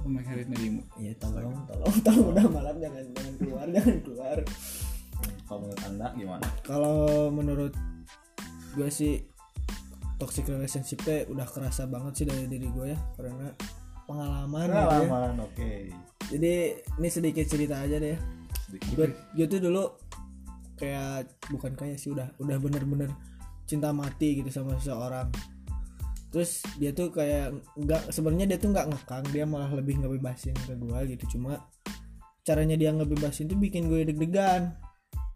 permen 0.00 0.23
karetnya 0.23 0.56
dimut. 0.56 0.87
Iya 0.97 1.12
tolong 1.18 1.56
tolong 1.66 1.94
tolong. 2.00 2.26
Udah 2.30 2.44
malam 2.47 2.75
jangan 2.78 3.04
jangan 3.12 3.35
keluar 3.37 3.66
jangan 3.68 3.97
keluar. 4.00 4.38
Kalau 5.44 5.59
menurut 5.61 5.80
anda 5.82 6.09
gimana? 6.14 6.47
Kalau 6.62 6.97
menurut 7.30 7.75
gue 8.70 8.88
sih 8.88 9.14
toxic 10.20 10.44
relationship 10.52 11.00
teh 11.00 11.24
udah 11.32 11.48
kerasa 11.48 11.88
banget 11.88 12.12
sih 12.20 12.26
dari 12.28 12.44
diri 12.44 12.68
gue 12.68 12.92
ya 12.92 12.98
karena 13.16 13.48
pengalaman 14.04 14.68
gitu 14.68 14.76
ya. 14.76 15.00
pengalaman 15.08 15.38
oke. 15.48 15.70
Jadi 16.30 16.54
ini 17.00 17.08
sedikit 17.08 17.44
cerita 17.48 17.80
aja 17.80 17.96
deh 17.96 18.18
sedikit. 18.68 18.92
Gue 18.94 19.06
gue 19.32 19.46
tuh 19.48 19.60
dulu 19.64 19.84
kayak 20.76 21.40
bukan 21.48 21.72
kayak 21.72 21.96
sih 21.96 22.12
udah 22.12 22.36
udah 22.36 22.56
bener-bener 22.60 23.10
cinta 23.64 23.96
mati 23.96 24.44
gitu 24.44 24.52
sama 24.52 24.76
seseorang. 24.76 25.32
Terus 26.30 26.62
dia 26.76 26.92
tuh 26.92 27.10
kayak 27.10 27.56
nggak 27.80 28.12
sebenarnya 28.12 28.54
dia 28.54 28.58
tuh 28.60 28.70
nggak 28.76 28.86
ngekang 28.92 29.24
dia 29.32 29.48
malah 29.48 29.72
lebih 29.72 30.04
ngebebasin 30.04 30.54
ke 30.54 30.76
gue 30.76 31.00
gitu. 31.16 31.40
Cuma 31.40 31.64
caranya 32.44 32.76
dia 32.76 32.92
ngebebasin 32.92 33.48
tuh 33.48 33.56
bikin 33.56 33.88
gue 33.88 34.04
deg-degan 34.04 34.76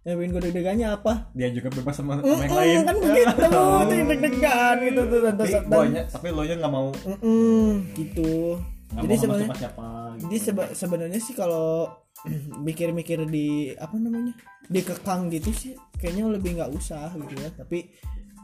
yang 0.05 0.21
bikin 0.21 0.31
gue 0.37 0.43
deg-degannya 0.53 0.87
apa? 0.93 1.13
Dia 1.33 1.49
juga 1.49 1.69
bebas 1.73 1.97
sama, 1.97 2.21
sama 2.21 2.45
yang 2.45 2.53
lain. 2.53 2.77
kan 2.85 2.97
begitu 3.01 3.35
tuh 3.41 3.81
deg-degan 4.13 4.77
gitu 4.85 5.01
tuh 5.09 5.19
dan, 5.25 5.35
tapi 5.41 5.53
lo 5.65 5.83
nya 5.89 6.03
tapi 6.13 6.29
lo 6.29 6.43
nya 6.45 6.55
nggak 6.61 6.73
mau. 6.73 6.89
Mm-mm, 6.93 7.69
gitu. 7.97 8.61
Nggak 8.93 9.03
jadi 9.09 9.15
sebenarnya 9.17 9.49
siapa 9.49 9.57
siapa 9.59 9.87
jadi 10.15 10.37
seba- 10.39 10.75
sebenarnya 10.77 11.21
sih 11.25 11.35
kalau 11.35 11.89
mikir-mikir 12.69 13.25
di 13.27 13.73
apa 13.81 13.97
namanya 13.97 14.37
dikekang 14.69 15.33
gitu 15.33 15.51
sih 15.51 15.73
kayaknya 15.97 16.29
lebih 16.29 16.61
nggak 16.61 16.71
usah 16.77 17.09
gitu 17.17 17.35
ya. 17.41 17.49
Tapi 17.57 17.89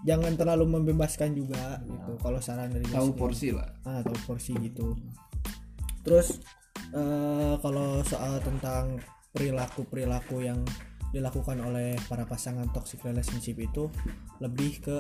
jangan 0.09 0.33
terlalu 0.41 0.81
membebaskan 0.81 1.37
juga 1.37 1.77
gitu 1.85 2.17
kalau 2.25 2.41
saran 2.41 2.73
dari 2.73 2.89
tahu 2.89 3.13
porsi 3.13 3.53
lah. 3.53 3.69
Ah 3.85 4.01
tahu 4.01 4.17
porsi 4.25 4.57
gitu. 4.65 4.97
Terus 6.09 6.41
eh, 6.97 7.55
kalau 7.61 8.01
soal 8.09 8.41
tentang 8.41 8.97
perilaku 9.31 9.85
perilaku 9.85 10.41
yang 10.41 10.59
dilakukan 11.11 11.59
oleh 11.63 11.99
para 12.07 12.23
pasangan 12.27 12.71
toxic 12.71 13.03
relationship 13.03 13.59
itu 13.59 13.91
lebih 14.39 14.79
ke 14.83 14.97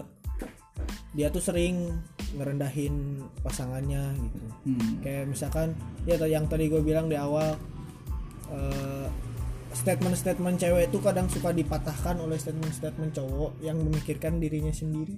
dia 1.14 1.28
tuh 1.28 1.42
sering 1.42 1.90
ngerendahin 2.38 3.26
pasangannya 3.42 4.14
gitu. 4.16 4.38
Hmm. 4.70 4.92
kayak 5.02 5.24
misalkan 5.28 5.74
ya 6.06 6.16
yang 6.24 6.46
tadi 6.46 6.70
gue 6.70 6.80
bilang 6.80 7.10
di 7.10 7.18
awal 7.18 7.58
eh, 8.50 9.06
statement-statement 9.70 10.58
cewek 10.58 10.90
itu 10.90 10.98
kadang 10.98 11.30
suka 11.30 11.54
dipatahkan 11.54 12.18
oleh 12.18 12.38
statement-statement 12.38 13.14
cowok 13.14 13.62
yang 13.62 13.78
memikirkan 13.78 14.42
dirinya 14.42 14.74
sendiri. 14.74 15.14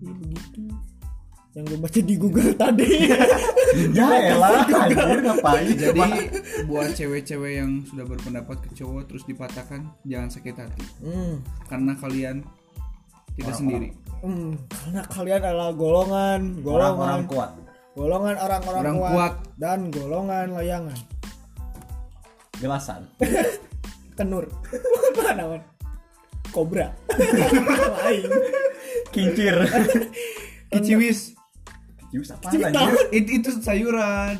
Ya 0.00 0.12
begitu 0.16 0.71
yang 1.52 1.64
gue 1.64 1.78
baca 1.78 2.00
di 2.00 2.14
Google 2.16 2.52
tadi. 2.54 2.90
Ya 3.72 4.04
elah 4.04 4.68
anjir 4.68 5.24
ngapain 5.24 5.64
Jadi 5.72 6.04
buat 6.68 6.92
cewek-cewek 6.92 7.52
yang 7.56 7.80
sudah 7.88 8.04
berpendapat 8.04 8.60
ke 8.60 8.76
cowok 8.76 9.08
terus 9.08 9.24
dipatahkan 9.24 9.88
jangan 10.04 10.28
sakit 10.28 10.52
hati. 10.60 10.84
Hmm, 11.00 11.40
karena 11.64 11.96
kalian 11.96 12.44
tidak 13.32 13.56
sendiri. 13.56 13.88
hmm, 14.20 14.60
karena 14.68 15.00
kalian 15.08 15.40
adalah 15.40 15.70
golongan 15.72 16.40
golongan. 16.60 16.84
orang-orang 16.84 17.22
kuat. 17.24 17.50
Golongan 17.96 18.36
orang-orang 18.36 18.82
Orang 18.84 18.96
kuat, 19.00 19.12
kuat. 19.16 19.34
dan 19.56 19.78
golongan 19.88 20.46
layangan. 20.52 20.98
Jelasan 22.60 23.08
kenur. 24.20 24.52
Mana 25.16 25.44
man 25.48 25.62
kobra. 26.52 26.92
Lain. 28.04 28.28
Kincir. 29.08 29.56
Kiciwis 30.68 31.32
Jus 32.12 32.28
apa 32.28 32.46
Cerita. 32.46 32.76
anjir 32.76 33.04
itu, 33.10 33.30
itu 33.34 33.48
sayuran. 33.58 34.34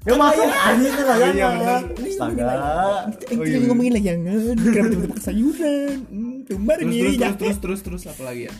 ya 0.00 0.12
masuk 0.16 0.48
anjir 0.48 0.92
kan 0.96 1.04
Iya, 1.04 1.16
layangan 1.28 1.82
bener. 1.86 2.08
astaga 2.08 2.44
Eh, 3.20 3.36
Oh, 3.36 3.44
kita 3.44 3.52
iya. 3.52 3.66
ngomongin 3.68 3.92
layangan 3.92 4.32
kenapa 4.56 4.86
tiba-tiba 4.88 5.06
ke 5.12 5.20
sayuran 5.20 5.96
hmm, 6.06 6.36
tumbar 6.46 6.76
Terus 6.78 6.88
terus, 6.90 7.14
ya. 7.14 7.28
terus 7.30 7.36
terus 7.36 7.58
terus 7.60 7.80
terus 7.82 8.02
apa 8.08 8.22
lagi 8.24 8.42
ya? 8.42 8.52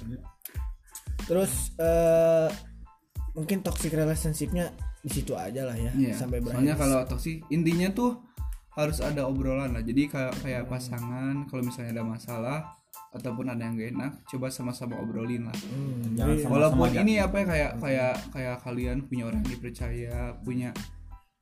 terus 1.22 1.52
eh, 1.76 2.48
mungkin 3.32 3.58
toxic 3.60 3.88
relationshipnya 3.90 4.74
di 5.00 5.10
situ 5.10 5.32
aja 5.32 5.64
lah 5.64 5.74
ya 5.74 5.88
Iya. 5.90 6.12
sampai 6.14 6.38
berakhir 6.38 6.60
Soalnya 6.60 6.76
kalau 6.76 6.98
toksik 7.06 7.40
intinya 7.48 7.88
tuh 7.90 8.20
harus 8.70 9.00
ada 9.00 9.24
obrolan 9.24 9.72
lah. 9.72 9.80
Jadi 9.80 10.06
kayak 10.06 10.34
kayak 10.38 10.64
pasangan 10.64 11.42
kalau 11.46 11.62
misalnya 11.62 11.90
ada 11.92 12.04
masalah 12.06 12.58
ataupun 13.10 13.50
ada 13.50 13.62
yang 13.66 13.74
gak 13.74 13.90
enak, 13.90 14.12
coba 14.30 14.46
sama-sama 14.54 14.94
obrolin 15.02 15.50
lah. 15.50 15.56
Hmm, 15.66 16.14
Jangan 16.14 16.36
sama- 16.38 16.52
Walaupun 16.54 16.86
aja. 16.94 16.98
ini 17.02 17.14
apa 17.18 17.36
ya 17.42 17.46
kayak 17.46 17.72
kayak 17.82 18.14
kayak 18.30 18.56
kalian 18.62 18.96
punya 19.06 19.22
orang 19.26 19.40
yang 19.42 19.52
dipercaya, 19.58 20.18
punya 20.46 20.70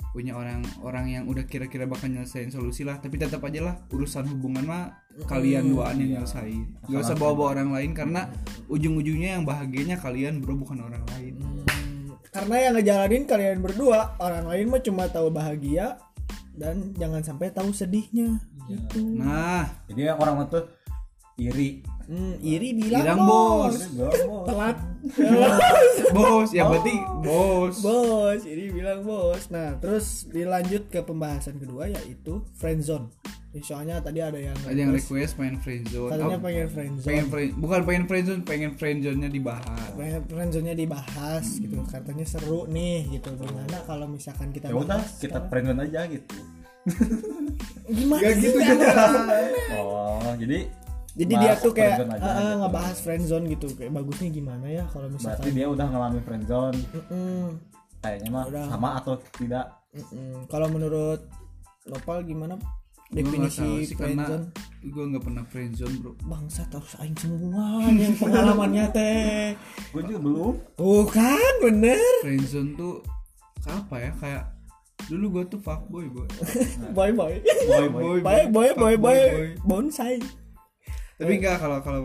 punya 0.09 0.33
orang 0.33 0.65
orang 0.81 1.07
yang 1.13 1.25
udah 1.29 1.45
kira-kira 1.45 1.85
bakal 1.85 2.09
nyelesain 2.09 2.49
solusi 2.49 2.81
lah 2.81 2.97
tapi 2.97 3.21
tetap 3.21 3.45
aja 3.45 3.61
lah 3.61 3.77
urusan 3.93 4.25
hubungan 4.33 4.65
mah 4.65 4.89
kalian 5.29 5.69
duaan 5.69 6.01
yang 6.01 6.25
nyelesain. 6.25 6.65
Gak 6.89 7.01
usah 7.05 7.17
bawa-bawa 7.21 7.61
orang 7.61 7.71
lain 7.77 7.91
karena 7.93 8.25
ujung-ujungnya 8.73 9.37
yang 9.37 9.45
bahagianya 9.45 10.01
kalian 10.01 10.41
bro 10.41 10.57
bukan 10.57 10.81
orang 10.81 11.05
lain. 11.13 11.37
Hmm, 11.37 12.17
karena 12.33 12.57
yang 12.57 12.73
ngejalanin 12.81 13.25
kalian 13.29 13.59
berdua 13.61 14.17
orang 14.17 14.49
lain 14.49 14.67
mah 14.73 14.81
cuma 14.81 15.05
tahu 15.13 15.29
bahagia 15.29 16.01
dan 16.57 16.97
jangan 16.97 17.21
sampai 17.21 17.53
tahu 17.53 17.69
sedihnya. 17.71 18.41
Gitu. 18.65 19.21
Nah. 19.21 19.69
Jadi 19.93 20.09
orang 20.09 20.49
tuh 20.49 20.65
iri. 21.39 21.81
Hmm, 22.09 22.41
iri 22.41 22.73
bilang 22.73 23.05
Bilang, 23.05 23.21
bos, 23.29 23.77
bos. 23.93 24.17
telat. 24.49 24.79
Bos. 26.17 26.49
Ya 26.57 26.65
berarti 26.65 26.97
bos. 27.21 27.85
Bos. 27.85 28.41
Ini 28.49 28.65
bilang 28.73 29.05
bos. 29.05 29.53
Nah 29.53 29.77
terus 29.77 30.25
dilanjut 30.25 30.89
ke 30.89 31.05
pembahasan 31.05 31.61
kedua 31.61 31.87
yaitu 31.87 32.41
friendzone 32.57 33.13
Ya, 33.49 33.65
soalnya 33.65 33.97
tadi 34.05 34.21
ada 34.21 34.37
yang 34.37 34.53
ada 34.61 34.77
yang 34.77 34.93
request, 34.93 35.41
main 35.41 35.57
friendzone 35.57 36.13
katanya 36.13 36.37
Oh, 36.37 36.45
pengen 36.45 36.69
friendzone 36.69 37.09
pengen 37.09 37.27
friend 37.33 37.51
bukan 37.57 37.81
pengen 37.89 38.05
friendzone 38.05 38.43
pengen 38.45 38.71
friendzone-nya 38.77 39.31
dibahas. 39.33 39.89
Pengen 39.97 40.23
friendzone-nya 40.29 40.77
dibahas 40.77 41.47
gitu. 41.57 41.81
Katanya 41.89 42.27
seru 42.29 42.69
nih 42.69 43.09
gitu. 43.09 43.33
Gimana 43.41 43.81
kalau 43.89 44.05
misalkan 44.05 44.53
kita 44.53 44.69
ya 44.69 44.77
udah 44.77 45.01
bahas 45.01 45.17
kita 45.17 45.41
sekarang? 45.41 45.49
friendzone 45.49 45.81
aja 45.81 46.01
gitu. 46.13 46.37
Gimana 47.89 48.21
Gak 48.21 48.33
sih, 48.37 48.43
gitu 48.53 48.59
juga 48.61 48.93
oh 49.81 50.33
jadi 50.37 50.59
jadi 51.19 51.35
dia 51.35 51.53
tuh 51.59 51.73
kayak 51.75 51.99
ah, 51.99 52.15
gitu. 52.15 52.55
ngebahas 52.63 52.97
friendzone 53.03 53.45
gitu. 53.51 53.67
Kayak 53.75 53.93
bagusnya 53.99 54.29
gimana 54.31 54.67
ya 54.71 54.85
kalau 54.87 55.11
berarti 55.11 55.27
misalkan 55.27 55.51
dia 55.51 55.67
udah 55.67 55.87
ngalamin 55.91 56.23
friendzone. 56.23 56.79
Mm-mm, 56.95 57.43
kayaknya 57.99 58.31
mah 58.31 58.45
Udah. 58.47 58.65
sama 58.71 58.89
atau 59.03 59.15
tidak? 59.35 59.67
Mm-mm. 59.89 60.45
kalau 60.53 60.69
menurut 60.69 61.25
Nopal 61.89 62.21
gimana 62.21 62.61
definisi 63.09 63.89
friendzone? 63.97 64.53
gue 64.85 65.05
nggak 65.11 65.25
pernah 65.27 65.45
friendzone 65.49 65.95
bro. 65.99 66.13
Bangsa 66.23 66.63
harus 66.71 66.95
aing 67.03 67.19
semua 67.19 67.83
yang 67.91 68.15
pengalamannya 68.15 68.85
teh. 68.97 69.59
Gue 69.91 70.03
juga 70.07 70.21
belum. 70.23 70.55
Tuh 70.79 71.07
kan 71.11 71.53
bener. 71.65 72.15
Friendzone 72.23 72.79
tuh 72.79 73.03
apa 73.67 73.97
ya? 73.99 74.11
Kayak 74.23 74.45
dulu 75.11 75.41
gue 75.41 75.45
tuh 75.51 75.59
fuckboy 75.59 76.07
boy 76.15 76.29
boy. 76.31 76.53
Boy 76.95 77.09
boy 77.11 77.35
boy 77.91 78.19
boy. 78.21 78.21
boy 78.23 78.45
boy 78.47 78.95
boy. 78.95 78.95
Fuckboy, 78.95 78.95
boy 79.03 79.49
bonsai 79.67 80.23
tapi 81.19 81.33
enggak 81.37 81.57
kalau 81.59 81.79
kalau 81.83 82.01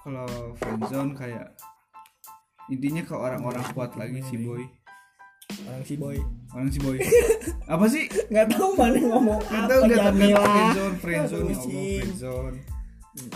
kalau 0.00 0.26
friendzone 0.56 1.12
kayak 1.12 1.52
intinya 2.66 3.04
ke 3.04 3.12
orang-orang 3.12 3.64
kuat 3.72 3.92
lagi 3.94 4.24
si 4.24 4.40
boy. 4.40 4.64
orang 5.68 5.84
si 5.84 5.94
boy. 5.94 6.16
Orang 6.56 6.68
si 6.72 6.78
boy. 6.80 6.96
Apa 7.72 7.84
sih? 7.86 8.08
Nggak 8.32 8.56
tahu 8.56 8.72
mana 8.72 8.96
ngomong 8.96 9.40
Nggak 9.44 9.68
tahu 9.68 9.80
nggak 9.84 10.00
tahu. 10.00 10.16
Friendzone 10.16 10.96
friendzone 10.96 11.44
ya 11.44 11.60
Allah 11.60 11.84
friendzone 12.00 12.58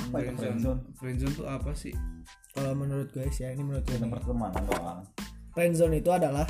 friendzone 0.09 0.81
friendzone 0.97 1.35
tuh 1.37 1.47
apa 1.47 1.71
sih? 1.77 1.95
Kalau 2.57 2.73
menurut 2.75 3.09
guys 3.13 3.37
ya 3.37 3.53
ini 3.53 3.63
menurut 3.63 3.85
gue 3.85 3.95
kita 3.95 4.09
nih. 4.09 4.13
pertemanan 4.17 4.63
doang. 4.67 5.01
Friendzone 5.53 5.95
itu 6.01 6.11
adalah 6.11 6.49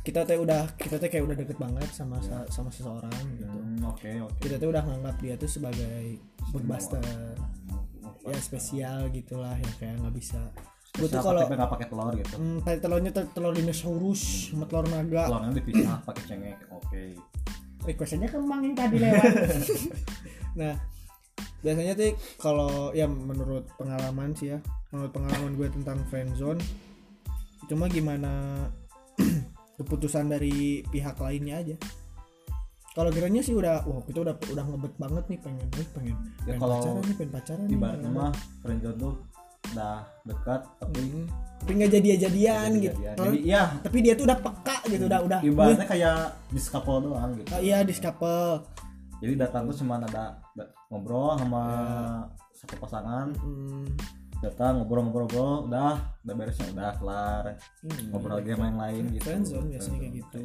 kita 0.00 0.24
teh 0.24 0.40
udah 0.40 0.64
kita 0.80 0.96
teh 0.96 1.08
kayak 1.12 1.24
udah 1.28 1.36
deket 1.36 1.60
banget 1.60 1.88
sama 1.92 2.16
sa- 2.24 2.48
sama 2.48 2.72
seseorang 2.72 3.12
gitu. 3.36 3.44
Hmm, 3.46 3.84
oke 3.84 4.10
oke. 4.24 4.40
Kita 4.40 4.56
tuh 4.56 4.72
udah 4.72 4.82
nganggap 4.82 5.16
dia 5.20 5.34
tuh 5.36 5.50
sebagai 5.52 6.16
blockbuster 6.50 7.04
ya 8.30 8.40
spesial 8.40 9.10
gitulah 9.10 9.54
ya 9.58 9.70
kayak 9.78 10.00
nggak 10.00 10.14
bisa. 10.14 10.40
Gue 10.96 11.06
tuh 11.06 11.22
kalau 11.22 11.46
nggak 11.46 11.70
pakai 11.70 11.86
telur 11.86 12.12
gitu? 12.18 12.34
Hmm, 12.38 12.58
pakai 12.62 12.78
telurnya 12.82 13.10
tuh 13.14 13.24
telur 13.30 13.52
dinosaurus 13.54 14.50
sama 14.50 14.64
telur 14.66 14.86
naga. 14.90 15.30
Telurnya 15.30 15.52
dipisah 15.58 15.98
pakai 16.08 16.22
cengek 16.26 16.58
oke. 16.70 17.02
Requestannya 17.86 18.28
kemang 18.28 18.60
yang 18.66 18.74
tadi 18.76 18.96
lewat. 18.98 19.34
Nah 20.50 20.74
biasanya 21.60 21.92
tuh 21.92 22.16
kalau 22.40 22.90
ya 22.96 23.04
menurut 23.04 23.68
pengalaman 23.76 24.32
sih 24.32 24.56
ya 24.56 24.58
menurut 24.90 25.12
pengalaman 25.12 25.52
gue 25.60 25.68
tentang 25.68 25.98
friendzone 26.08 26.60
cuma 27.68 27.86
gimana 27.92 28.64
keputusan 29.78 30.32
dari 30.32 30.80
pihak 30.88 31.20
lainnya 31.20 31.60
aja 31.60 31.76
kalau 32.90 33.10
kiranya 33.10 33.40
sih 33.40 33.54
udah 33.54 33.82
wah 33.82 34.02
kita 34.02 34.18
udah 34.20 34.34
udah 34.36 34.64
ngebet 34.66 34.94
banget 34.96 35.24
nih 35.26 35.38
pengen 35.38 35.66
eh, 35.72 35.86
pengen 35.88 36.16
Ya, 36.42 36.42
pengen 36.44 36.58
kalau 36.58 36.76
pacaran 36.76 37.02
nih 37.02 37.14
pengen 37.14 37.32
pacaran 37.32 37.62
nih 37.62 37.74
ibaratnya 37.74 38.10
mah 38.10 38.32
friendzone 38.60 38.98
tuh 38.98 39.14
udah 39.70 39.96
dekat 40.24 40.60
tapi 40.76 41.00
Hmm. 41.00 41.26
tapi 41.60 41.70
nggak 41.76 41.90
jadi 41.92 42.08
jadian 42.18 42.70
gitu. 42.80 42.96
jadi 42.98 43.38
iya 43.38 43.62
tapi 43.78 43.96
dia 44.00 44.12
tuh 44.16 44.24
udah 44.24 44.38
peka 44.40 44.76
gitu 44.88 45.04
udah 45.04 45.20
udah. 45.22 45.40
Ibaratnya 45.44 45.86
kayak 45.86 46.18
di 46.48 46.60
couple 46.62 46.98
doang 47.04 47.30
gitu. 47.36 47.48
Ah, 47.52 47.60
iya 47.60 47.78
di 47.84 47.92
couple. 47.92 48.64
Jadi 49.20 49.32
datang 49.36 49.68
tuh 49.68 49.76
cuma 49.76 50.00
ada 50.00 50.08
da- 50.56 50.70
ngobrol 50.88 51.36
sama 51.36 51.62
satu 52.50 52.74
pasangan. 52.80 53.36
Hmm, 53.36 53.84
datang 54.40 54.80
ngobrol-ngobrol 54.80 55.28
udah 55.68 56.00
udah 56.24 56.34
beresnya 56.34 56.72
udah 56.72 56.90
kelar. 56.96 57.44
Hmm. 57.84 58.08
ngobrol 58.10 58.40
lagi 58.40 58.50
sama 58.50 58.64
yang 58.66 58.80
lain 58.80 59.02
gitu. 59.12 59.24
Friendzone 59.28 59.66
biasanya 59.68 59.98
kayak 60.00 60.12
gitu. 60.16 60.40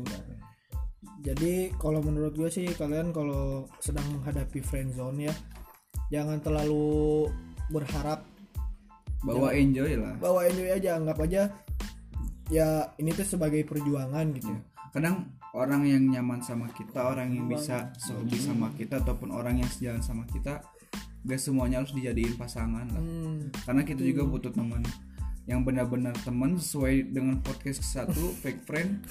Jadi 1.22 1.74
kalau 1.82 2.00
menurut 2.06 2.38
gue 2.38 2.50
sih 2.50 2.70
kalian 2.74 3.10
kalau 3.10 3.66
sedang 3.82 4.06
menghadapi 4.14 4.62
friendzone 4.62 5.30
ya 5.32 5.34
jangan 6.14 6.38
terlalu 6.42 7.30
berharap. 7.74 8.26
Bawa 9.26 9.58
enjoy 9.58 9.98
lah. 9.98 10.14
Bahwa 10.22 10.46
enjoy 10.46 10.70
aja 10.70 11.02
anggap 11.02 11.18
aja 11.26 11.50
ya 12.54 12.94
ini 13.02 13.10
tuh 13.14 13.26
sebagai 13.26 13.66
perjuangan 13.66 14.26
gitu. 14.38 14.54
kadang 14.94 15.28
orang 15.52 15.84
yang 15.84 16.08
nyaman 16.08 16.40
sama 16.40 16.72
kita 16.72 17.04
orang 17.04 17.36
yang 17.36 17.52
bisa 17.52 17.92
sehobi 18.00 18.40
sama 18.40 18.72
kita 18.80 19.04
ataupun 19.04 19.28
orang 19.34 19.60
yang 19.60 19.68
sejalan 19.68 20.00
sama 20.00 20.24
kita 20.32 20.64
gak 21.26 21.42
semuanya 21.42 21.84
harus 21.84 21.92
dijadiin 21.92 22.38
pasangan 22.40 22.86
lah. 22.88 23.02
Hmm, 23.02 23.50
karena 23.66 23.82
kita 23.84 24.06
juga 24.06 24.24
butuh 24.24 24.54
teman 24.56 24.86
yang 25.50 25.68
benar-benar 25.68 26.14
teman 26.22 26.56
sesuai 26.56 27.12
dengan 27.12 27.42
podcast 27.44 27.82
satu 27.82 28.32
fake 28.40 28.64
friend 28.64 29.04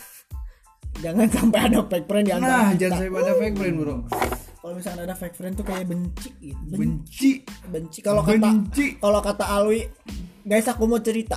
jangan 0.98 1.26
sampai 1.28 1.60
ada 1.64 1.80
fake 1.82 2.06
friend 2.06 2.24
di 2.24 2.32
antara 2.32 2.50
nah 2.52 2.68
kita. 2.68 2.80
jangan 2.80 2.98
sampai 3.00 3.20
ada 3.20 3.34
fake 3.36 3.56
friend 3.56 3.74
bro. 3.76 3.96
Kalau 4.56 4.74
misalnya 4.74 5.02
ada 5.04 5.14
fake 5.14 5.34
friend 5.34 5.54
tuh 5.54 5.62
kayak 5.62 5.84
benci 5.84 6.30
gitu. 6.38 6.62
Ben- 6.66 6.80
benci. 6.80 7.32
Benci. 7.66 7.98
Kalau 8.00 8.22
kata 8.22 8.40
benci. 8.40 8.86
kalau 8.96 9.20
kata 9.20 9.44
Alwi 9.46 9.80
guys 10.42 10.64
aku 10.64 10.84
mau 10.84 10.98
cerita. 10.98 11.36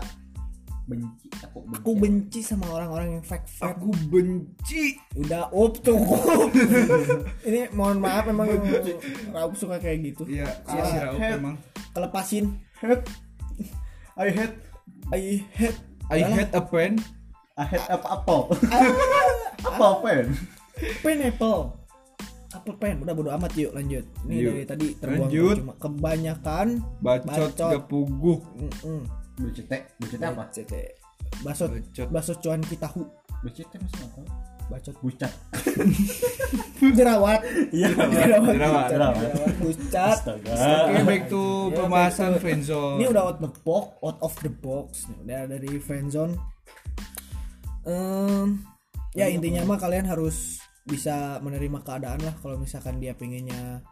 Benci 0.84 1.28
aku 1.38 1.60
benci. 1.62 1.76
Aku 1.76 1.92
benci 1.94 2.40
sama 2.40 2.66
orang-orang 2.70 3.08
yang 3.14 3.26
fake 3.26 3.48
friend. 3.50 3.68
Aku 3.74 3.90
benci. 4.08 4.96
Udah 5.14 5.50
up 5.50 5.74
cukup 5.78 6.48
ini 7.48 7.68
mohon 7.72 8.00
maaf 8.00 8.24
memang 8.26 8.48
Raup 9.30 9.54
suka 9.54 9.76
kayak 9.78 10.08
gitu. 10.08 10.24
Ya 10.26 10.48
si 10.64 10.74
Ah, 10.74 11.12
hate. 11.12 11.36
emang. 11.36 11.56
Kelepasin. 11.92 12.56
Hate 12.78 13.04
I 14.16 14.30
hate 14.30 14.56
I 15.10 15.20
hate 15.52 15.78
I 16.08 16.20
hate 16.24 16.50
a 16.52 16.64
pen 16.64 16.98
I 17.54 17.66
hate 17.66 17.86
apa 17.86 18.08
apple 18.16 18.50
apa 19.60 19.88
pen 20.00 20.26
pineapple 21.00 21.74
apple 22.50 22.76
pen 22.76 23.02
udah 23.02 23.14
bodo 23.14 23.30
amat 23.32 23.52
yuk 23.54 23.72
lanjut 23.72 24.06
ini 24.24 24.34
Yuk. 24.40 24.52
dari 24.52 24.64
tadi 24.66 24.88
terbuang 24.96 25.30
Lanjut. 25.30 25.56
cuma 25.58 25.74
kebanyakan 25.78 26.68
bacot 27.00 27.52
Bacot. 27.52 27.70
gak 27.72 27.86
puguh 27.86 28.40
mm-mm. 28.56 29.02
BCT 29.38 29.72
BCT 30.02 30.22
apa 30.24 30.44
CT. 30.50 30.74
Bacot 31.42 31.70
Bacot. 31.70 32.08
Bacot 32.10 32.38
cuan 32.40 32.62
kita 32.62 32.88
hu 32.90 33.06
Becet 33.38 33.70
kan 33.70 33.78
masih 33.78 34.02
apa? 34.04 34.22
Bacot 34.68 34.98
Bucat. 34.98 35.30
Jerawat 36.98 37.40
Iya. 37.70 37.94
Jerawat 37.94 38.50
Jerawat. 38.50 38.88
Jerawat. 38.90 39.56
Bucat. 39.62 40.18
Oke, 40.26 41.02
back 41.06 41.24
to 41.28 41.44
Ya, 41.70 41.76
pembahasan 41.78 42.26
back 42.28 42.34
to- 42.34 42.42
friendzone. 42.42 42.98
Ini 42.98 43.06
udah 43.08 43.22
out 43.24 43.38
the 43.38 43.52
box, 43.62 43.86
out 44.02 44.18
of 44.20 44.34
the 44.42 44.50
box 44.52 45.06
nih, 45.06 45.18
udah 45.22 45.42
dari 45.48 45.72
friendzone. 45.78 46.34
Em, 47.86 48.60
ya 49.16 49.30
intinya 49.32 49.64
mah 49.64 49.80
kalian 49.80 50.08
harus 50.08 50.60
bisa 50.88 51.40
menerima 51.44 51.84
keadaan 51.84 52.24
lah 52.24 52.36
kalau 52.40 52.56
misalkan 52.56 53.00
dia 53.04 53.12
pengennya 53.12 53.84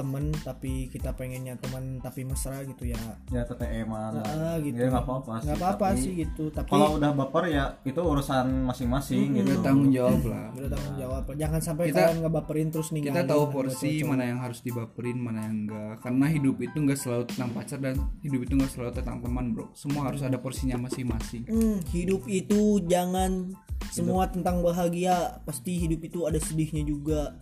temen 0.00 0.24
tapi 0.40 0.88
kita 0.88 1.12
pengennya 1.12 1.54
teman 1.56 2.00
tapi 2.00 2.24
mesra 2.24 2.60
gitu 2.62 2.84
ya 2.84 2.96
Ya 3.28 3.44
TTM 3.44 3.86
lah. 3.86 4.16
Ah, 4.16 4.56
gitu 4.58 4.74
Ya 4.74 4.88
nggak 4.88 5.02
apa-apa 5.02 5.32
sih. 5.36 5.44
nggak 5.44 5.58
apa-apa 5.58 5.86
sih 5.94 6.12
gitu 6.18 6.44
tapi 6.48 6.68
Kalau 6.68 6.96
udah 6.96 7.10
baper 7.14 7.44
ya 7.46 7.64
itu 7.82 8.00
urusan 8.00 8.46
masing-masing 8.64 9.36
gitu. 9.36 9.46
Udah 9.46 9.58
tanggung 9.60 9.90
jawab 9.90 10.20
lah. 10.24 10.48
udah 10.52 10.70
tanggung 10.70 10.96
jawab 10.96 11.22
jangan 11.32 11.60
sampai 11.60 11.84
Kita- 11.86 12.00
kalian 12.02 12.18
ngebaperin 12.22 12.68
terus 12.68 12.88
ninggalin 12.90 13.14
Kita 13.14 13.24
tahu 13.26 13.44
porsi 13.46 13.92
mana 14.02 14.24
yang 14.24 14.40
harus 14.40 14.60
dibaperin, 14.60 15.16
mana 15.16 15.44
yang 15.44 15.56
enggak. 15.60 15.94
Karena 16.00 16.26
hidup 16.26 16.56
itu 16.58 16.76
enggak 16.76 16.96
selalu 16.96 17.24
tentang 17.26 17.50
pacar 17.52 17.78
dan 17.78 17.94
hidup 18.20 18.40
itu 18.40 18.52
enggak 18.54 18.70
selalu 18.70 18.92
tentang 18.94 19.18
teman, 19.20 19.44
Bro. 19.52 19.66
Semua 19.72 20.08
harus 20.08 20.20
ada 20.20 20.36
porsinya 20.36 20.80
masing-masing. 20.80 21.44
Hmm, 21.44 21.78
hidup 21.90 22.24
itu 22.24 22.60
jangan 22.84 23.52
semua 23.88 24.24
tentang 24.26 24.60
bahagia 24.60 25.40
pasti 25.42 25.76
hidup 25.78 26.00
itu 26.02 26.22
ada 26.22 26.36
sedihnya 26.36 26.82
juga 26.82 27.34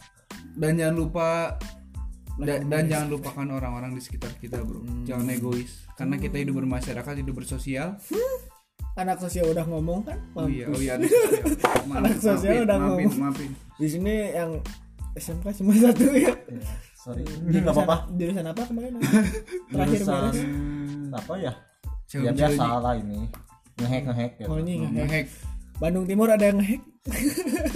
Dan 0.55 0.75
jangan 0.75 0.97
lupa 0.97 1.29
da- 2.38 2.62
dan 2.62 2.83
jangan 2.85 3.09
lupakan 3.09 3.46
orang-orang 3.53 3.92
di 3.92 4.01
sekitar 4.01 4.31
kita, 4.35 4.61
Bro. 4.61 4.83
Jangan 5.03 5.27
egois. 5.29 5.85
Karena 5.92 6.16
kita 6.16 6.37
hidup 6.37 6.55
bermasyarakat, 6.57 7.14
hidup 7.16 7.35
bersosial. 7.37 7.98
anak 8.94 9.18
sosial 9.18 9.46
udah 9.48 9.62
ngomong 9.64 10.03
kan 10.03 10.18
Oh 10.35 10.46
iya, 10.46 10.66
oh 10.66 10.74
iya, 10.77 10.94
anak 10.94 11.07
sosial. 11.07 11.46
Maaf, 11.85 11.98
Anak 12.01 12.16
sosial 12.16 12.35
maafin, 12.53 12.64
udah 12.64 12.77
maafin, 12.77 13.07
ngomong. 13.07 13.18
maafin. 13.22 13.51
di 13.77 13.87
sini 13.88 14.14
yang 14.33 14.51
SMK 15.14 15.46
cuma 15.55 15.70
satu 15.72 16.05
ya 16.11 16.35
Ya, 16.35 16.35
Sorry. 16.96 17.22
Ini 17.22 17.59
nggak 17.59 17.74
apa-apa. 17.77 17.96
jurusan 18.12 18.42
apa 18.44 18.62
kemarin 18.64 18.98
terakhir 19.70 19.98
Jurusan 19.98 20.18
beres 20.20 20.38
apa 21.14 21.33
ya? 21.37 21.53
Ya 22.11 22.31
biasa 22.33 22.64
lah 22.77 22.94
ini. 22.96 23.18
Ngehack 23.77 24.03
ngehack 24.05 24.33
ya. 24.35 24.46
oh 24.46 24.59
ini 24.59 24.72
ngehack. 24.81 24.94
Ngehack. 24.98 25.27
Bandung 25.79 26.05
Timur 26.05 26.29
ada 26.29 26.44
yang 26.44 26.59
ngehack 26.59 26.83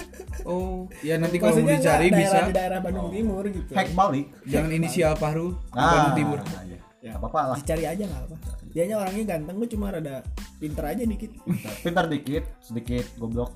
Oh, 0.44 0.86
ya 1.00 1.14
nanti 1.16 1.36
kalau 1.36 1.54
mau 1.54 1.68
dicari 1.68 2.06
daerah 2.06 2.18
bisa 2.18 2.38
di 2.42 2.52
daerah 2.52 2.78
Bandung 2.78 3.08
Timur 3.08 3.44
gitu 3.44 3.72
Hack 3.72 3.90
balik. 3.92 4.26
jangan 4.44 4.70
inisial 4.70 5.12
Pahru 5.14 5.54
Ah, 5.70 6.08
Bandung 6.08 6.16
Timur. 6.16 6.38
Iya. 6.62 6.78
Ya, 7.02 7.12
apa-apa 7.14 7.40
lah. 7.44 7.56
dicari 7.58 7.82
aja 7.84 7.98
nggak 8.00 8.22
apa 8.24 8.36
dianya 8.72 8.94
orangnya 8.96 9.24
ganteng 9.28 9.58
gue 9.58 9.68
cuma 9.68 9.90
rada 9.90 10.22
pinter 10.56 10.84
aja 10.86 11.02
dikit 11.02 11.34
Pintar 11.82 12.06
dikit, 12.06 12.46
sedikit 12.58 13.04
goblok. 13.16 13.52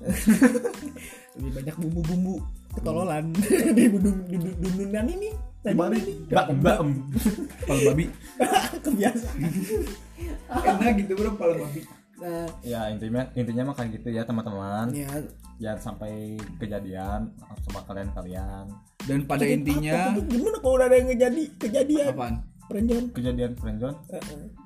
lebih 1.35 1.51
banyak 1.55 1.75
bumbu-bumbu 1.75 2.35
ketololan 2.69 3.31
di 3.77 3.83
budung 3.87 4.19
di 4.25 4.35
du- 4.35 4.57
dudunan 4.59 5.07
ini 5.07 5.31
tadi 5.59 5.73
ini 5.73 6.13
Mbak, 6.27 6.45
mbak. 6.59 6.77
Pala 7.63 7.81
babi. 7.87 8.05
kebiasaan 8.83 9.39
Enak 10.47 10.93
gitu 10.99 11.13
bro, 11.13 11.31
pala 11.33 11.53
babi. 11.55 11.81
Nah 12.17 12.47
Ya 12.65 12.89
intinya 12.89 13.23
intinya 13.33 13.69
mah 13.69 13.75
kayak 13.77 14.01
gitu 14.01 14.09
ya 14.09 14.25
teman-teman. 14.25 14.89
ya 14.91 15.09
Jangan 15.57 15.79
sampai 15.81 16.37
kejadian 16.57 17.33
sama 17.65 17.81
kalian-kalian. 17.85 18.65
Dan 19.05 19.25
pada 19.25 19.41
Sakit 19.41 19.57
intinya 19.57 20.13
apa? 20.13 20.21
gimana 20.25 20.57
kalau 20.61 20.73
udah 20.77 20.85
ada 20.85 20.95
yang 20.97 21.07
ngejadi 21.09 21.43
kejadian 21.57 22.07
apaan? 22.13 22.35
perenjon 22.67 23.03
Kejadian 23.15 23.51
friendzone. 23.55 23.97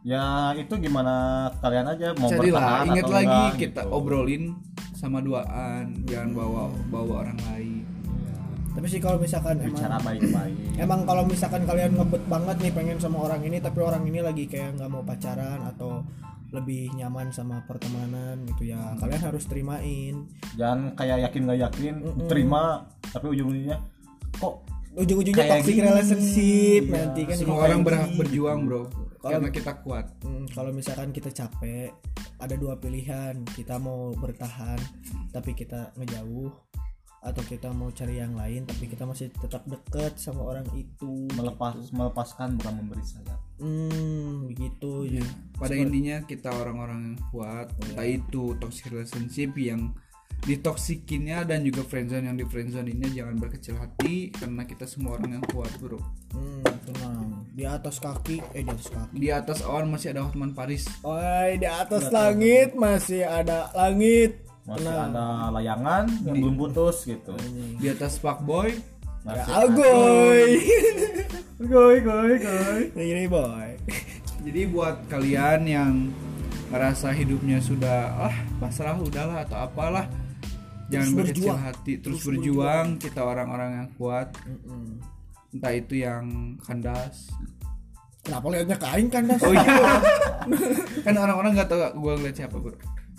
Ya 0.01 0.51
itu 0.57 0.73
gimana 0.75 1.13
kalian 1.61 1.85
aja 1.85 2.07
mau 2.17 2.27
Carilah, 2.27 2.59
bertahan 2.59 2.85
ingat 2.89 3.03
atau 3.05 3.13
lagi 3.13 3.27
enggak, 3.29 3.59
kita 3.61 3.81
gitu. 3.85 3.93
obrolin 3.93 4.43
sama 4.97 5.17
duaan, 5.21 5.85
jangan 6.09 6.29
bawa 6.33 6.63
bawa 6.89 7.13
orang 7.23 7.39
lain. 7.53 7.85
Tapi 8.71 8.87
sih 8.87 8.99
kalau 8.99 9.19
misalkan 9.19 9.59
bicara 9.59 9.99
emang 9.99 10.03
baik-baik. 10.07 10.55
emang 10.79 10.99
kalau 11.03 11.23
misalkan 11.27 11.63
kalian 11.67 11.91
ngebet 11.91 12.23
banget 12.25 12.55
nih 12.63 12.71
pengen 12.71 12.97
sama 12.97 13.17
orang 13.27 13.41
ini 13.43 13.57
tapi 13.59 13.79
orang 13.79 14.03
ini 14.07 14.19
lagi 14.23 14.47
kayak 14.47 14.79
nggak 14.79 14.89
mau 14.89 15.03
pacaran 15.03 15.59
atau 15.67 16.01
lebih 16.51 16.91
nyaman 16.95 17.31
sama 17.31 17.63
pertemanan 17.63 18.43
gitu 18.43 18.71
ya 18.71 18.95
kalian 18.99 19.21
harus 19.23 19.43
terimain 19.47 20.27
Jangan 20.59 20.99
kayak 20.99 21.31
yakin 21.31 21.41
nggak 21.47 21.59
yakin, 21.63 21.93
terima 22.27 22.83
tapi 23.07 23.31
ujung-ujungnya 23.31 23.79
kok 24.35 24.59
ujung-ujungnya 24.91 25.47
toxic 25.47 25.75
gini, 25.79 25.87
relationship 25.87 26.83
iya. 26.83 26.95
nanti 26.99 27.21
kan 27.23 27.35
Semua 27.39 27.57
orang 27.63 27.79
gini. 27.79 27.87
berhak 27.87 28.11
berjuang 28.19 28.59
bro, 28.67 28.83
Kalau- 29.23 29.39
karena 29.39 29.49
kita 29.49 29.71
kuat. 29.79 30.05
Hmm, 30.19 30.43
kalau 30.51 30.71
misalkan 30.75 31.15
kita 31.15 31.31
capek 31.31 31.95
ada 32.35 32.55
dua 32.59 32.75
pilihan 32.75 33.39
kita 33.55 33.79
mau 33.79 34.11
bertahan 34.17 34.75
tapi 35.31 35.55
kita 35.55 35.95
ngejauh 35.95 36.51
atau 37.21 37.43
kita 37.45 37.69
mau 37.69 37.93
cari 37.93 38.17
yang 38.17 38.33
lain 38.33 38.65
tapi 38.65 38.89
kita 38.89 39.05
masih 39.05 39.29
tetap 39.29 39.61
deket 39.69 40.17
sama 40.17 40.41
orang 40.41 40.65
itu 40.73 41.29
melepas 41.37 41.77
melepaskan 41.93 42.57
bukan 42.57 42.73
memberi 42.81 43.05
sayap. 43.05 43.39
hmm 43.61 44.49
begitu 44.49 45.21
ya. 45.21 45.25
Pada 45.53 45.77
intinya 45.77 46.25
kita 46.25 46.49
orang-orang 46.49 47.13
yang 47.13 47.17
kuat, 47.29 47.69
entah 47.77 48.07
itu 48.09 48.57
toxic 48.57 48.89
relationship 48.89 49.53
yang 49.53 49.93
ditoksikinnya 50.41 51.45
dan 51.45 51.61
juga 51.61 51.85
friendzone 51.85 52.25
yang 52.25 52.37
di 52.41 52.45
friendzone 52.49 52.89
ini 52.89 53.13
jangan 53.13 53.37
berkecil 53.37 53.77
hati 53.77 54.33
karena 54.33 54.65
kita 54.65 54.89
semua 54.89 55.21
orang 55.21 55.37
yang 55.37 55.45
kuat 55.53 55.69
bro. 55.77 56.01
hmm, 56.33 56.65
tenang 56.89 57.45
di 57.53 57.61
atas 57.69 58.01
kaki 58.01 58.41
eh 58.57 58.65
di 58.65 58.71
atas 58.73 58.89
kaki. 58.89 59.13
Di 59.21 59.29
atas 59.29 59.61
awan 59.61 59.93
masih 59.93 60.17
ada 60.17 60.25
Hotman 60.25 60.57
Paris. 60.57 60.89
Oi, 61.05 61.61
di 61.61 61.69
atas 61.69 62.09
langit 62.09 62.73
masih 62.73 63.29
ada 63.29 63.69
langit 63.77 64.41
Masih 64.61 64.85
Tenang. 64.85 65.09
ada 65.09 65.25
layangan 65.51 66.05
yang 66.23 66.37
belum 66.37 66.55
putus 66.55 67.03
gitu. 67.03 67.33
Di 67.77 67.87
atas 67.87 68.17
fuckboy 68.17 68.77
ada 69.21 69.41
Masih 69.41 69.53
agoy 69.55 70.41
Goy 71.71 71.95
goy 71.99 72.31
goy. 72.37 72.81
ini 72.95 73.25
boy 73.25 73.69
Jadi 74.45 74.61
buat 74.67 74.97
kalian 75.07 75.61
yang 75.63 75.93
ngerasa 76.69 77.11
hidupnya 77.11 77.59
sudah 77.59 77.99
ah 78.27 78.35
pasrah 78.57 78.95
udahlah 78.95 79.43
atau 79.43 79.59
apalah 79.61 80.07
jangan 80.87 81.05
Terus 81.05 81.17
berkecil 81.19 81.43
berjuang. 81.43 81.59
hati 81.61 81.93
terus, 81.99 82.21
berjuang. 82.23 82.87
kita 82.97 83.21
orang-orang 83.21 83.69
yang 83.75 83.87
kuat 83.93 84.31
Mm-mm. 84.41 84.97
entah 85.51 85.73
itu 85.73 85.93
yang 85.99 86.25
kandas 86.59 87.27
kenapa 88.21 88.45
liatnya 88.49 88.77
kain 88.77 89.07
kan 89.07 89.23
das 89.25 89.41
oh 89.41 89.51
iya 89.51 89.99
kan 91.05 91.13
orang-orang 91.13 91.51
nggak 91.53 91.67
tahu 91.67 91.79
gue 91.93 92.13
ngeliat 92.17 92.35
siapa 92.37 92.55
bro 92.55 92.71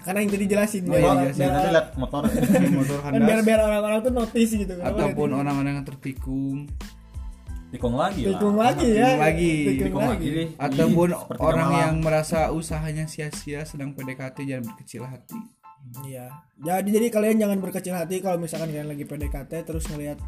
karena 0.03 0.19
yang 0.19 0.31
tadi 0.31 0.47
jelasin 0.47 0.83
Oh, 0.85 0.93
iya, 0.93 1.11
jelasin. 1.25 1.39
biar- 1.39 1.53
Nanti 1.53 1.69
lihat 1.71 1.89
motor. 1.95 2.23
motor 2.79 2.99
kan 2.99 3.11
biar 3.13 3.23
kandas 3.25 3.45
biar 3.45 3.61
orang-orang 3.63 3.99
tuh 4.01 4.13
notice 4.13 4.53
gitu 4.53 4.73
ataupun 4.77 5.29
orang-orang 5.33 5.73
yang 5.75 5.87
tertikung 5.87 6.67
Tikung 7.71 7.97
lagi 7.97 8.21
lah. 8.23 8.37
tikung 8.37 8.57
lagi 8.59 8.89
ya 8.91 9.09
Tikung 9.09 9.23
lagi. 9.23 9.53
tikung 9.81 10.05
lagi 10.05 10.29
ataupun 10.61 11.09
orang 11.41 11.67
malam. 11.67 11.81
yang 11.81 11.95
merasa 11.99 12.53
usahanya 12.53 13.07
sia-sia 13.07 13.65
sedang 13.65 13.93
PDKT 13.93 14.45
jangan 14.45 14.65
berkecil 14.69 15.03
hati 15.03 15.41
iya 16.05 16.29
jadi 16.59 16.85
jadi 16.85 17.09
kalian 17.09 17.41
jangan 17.41 17.59
berkecil 17.59 17.97
hati 17.97 18.21
kalau 18.21 18.37
misalkan 18.37 18.69
kalian 18.69 18.87
lagi 18.87 19.03
PDKT 19.03 19.65
terus 19.65 19.89
ngelihat 19.89 20.21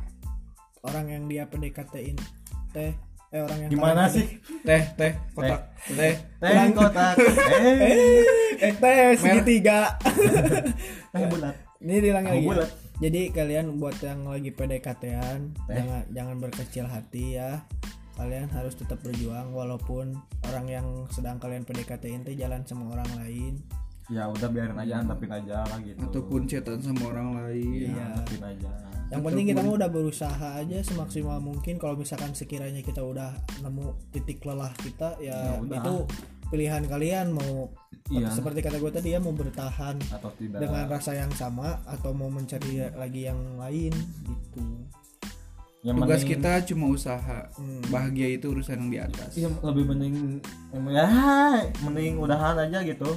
orang 0.83 1.07
yang 1.11 1.25
dia 1.25 1.45
PDKT-in 1.45 2.17
teh 2.71 2.97
eh 3.35 3.41
orang 3.41 3.59
yang 3.61 3.71
Gimana 3.71 4.03
sih? 4.07 4.39
teh 4.63 4.83
teh 4.95 5.13
kotak 5.35 5.61
teh 5.91 6.15
Teh 6.39 6.71
kotak. 6.71 7.15
Eh, 7.19 8.23
eh 8.63 8.73
teh 8.73 8.97
segitiga 9.17 9.99
teh 11.11 11.27
bulat. 11.27 11.55
ini 11.81 11.99
bilang 12.01 12.25
lagi 12.25 12.39
ya. 12.39 12.47
bulat. 12.47 12.71
jadi 12.97 13.21
kalian 13.31 13.67
buat 13.77 13.99
yang 13.99 14.23
lagi 14.25 14.51
PDKT-an 14.51 15.41
Eh. 15.67 15.75
jangan 15.75 16.03
jangan 16.09 16.37
berkecil 16.39 16.87
hati 16.87 17.35
ya 17.35 17.67
kalian 18.15 18.47
harus 18.49 18.73
tetap 18.73 19.03
berjuang 19.03 19.51
walaupun 19.51 20.15
orang 20.47 20.67
yang 20.69 20.87
sedang 21.11 21.37
kalian 21.37 21.63
PDKT-in 21.63 22.23
teh 22.23 22.35
jalan 22.35 22.63
sama 22.63 22.95
orang 22.95 23.11
lain 23.19 23.59
Ya 24.07 24.29
udah 24.29 24.47
biarin 24.47 24.77
aja, 24.77 25.01
antepin 25.01 25.33
aja 25.33 25.65
lah 25.65 25.81
gitu. 25.81 25.97
ataupun 25.99 26.45
chatan 26.45 26.77
sama 26.79 27.09
orang 27.09 27.41
lain 27.41 27.89
Iya. 27.91 28.05
antepin 28.15 28.43
aja. 28.47 28.73
Yang 29.15 29.23
penting 29.23 29.47
kita 29.47 29.61
mah 29.61 29.75
udah 29.77 29.89
berusaha 29.89 30.49
aja 30.57 30.79
semaksimal 30.81 31.39
mungkin 31.39 31.75
kalau 31.77 31.95
misalkan 31.95 32.31
sekiranya 32.31 32.81
kita 32.81 33.01
udah 33.01 33.31
nemu 33.61 33.85
titik 34.11 34.43
lelah 34.43 34.75
kita 34.77 35.15
ya, 35.19 35.35
Ya 35.49 35.59
udah. 35.59 35.79
itu 35.79 35.95
pilihan 36.47 36.83
kalian 36.85 37.31
mau 37.31 37.71
Iya. 38.07 38.29
seperti 38.29 38.61
kata 38.61 38.77
gue 38.77 38.93
tadi 38.93 39.09
ya 39.09 39.19
mau 39.19 39.33
bertahan 39.33 39.97
Atau 40.11 40.29
tidak. 40.35 40.61
dengan 40.61 40.85
rasa 40.87 41.15
yang 41.15 41.33
sama 41.33 41.81
atau 41.85 42.13
mau 42.13 42.29
mencari 42.29 42.85
lagi 42.91 43.25
yang 43.25 43.57
lain 43.57 43.97
gitu 44.23 44.61
Yang 45.83 45.97
tugas 45.99 46.17
penting- 46.19 46.33
kita 46.37 46.53
cuma 46.67 46.87
usaha 46.91 47.39
Hmm. 47.55 47.81
bahagia 47.89 48.29
itu 48.31 48.47
urusan 48.51 48.77
yang 48.79 48.91
di 48.91 48.99
atas 48.99 49.33
Iya 49.35 49.49
lebih 49.63 49.85
mending 49.87 50.41
ya 50.91 51.09
mending 51.81 52.17
udahan 52.19 52.57
aja 52.59 52.81
gitu. 52.83 53.09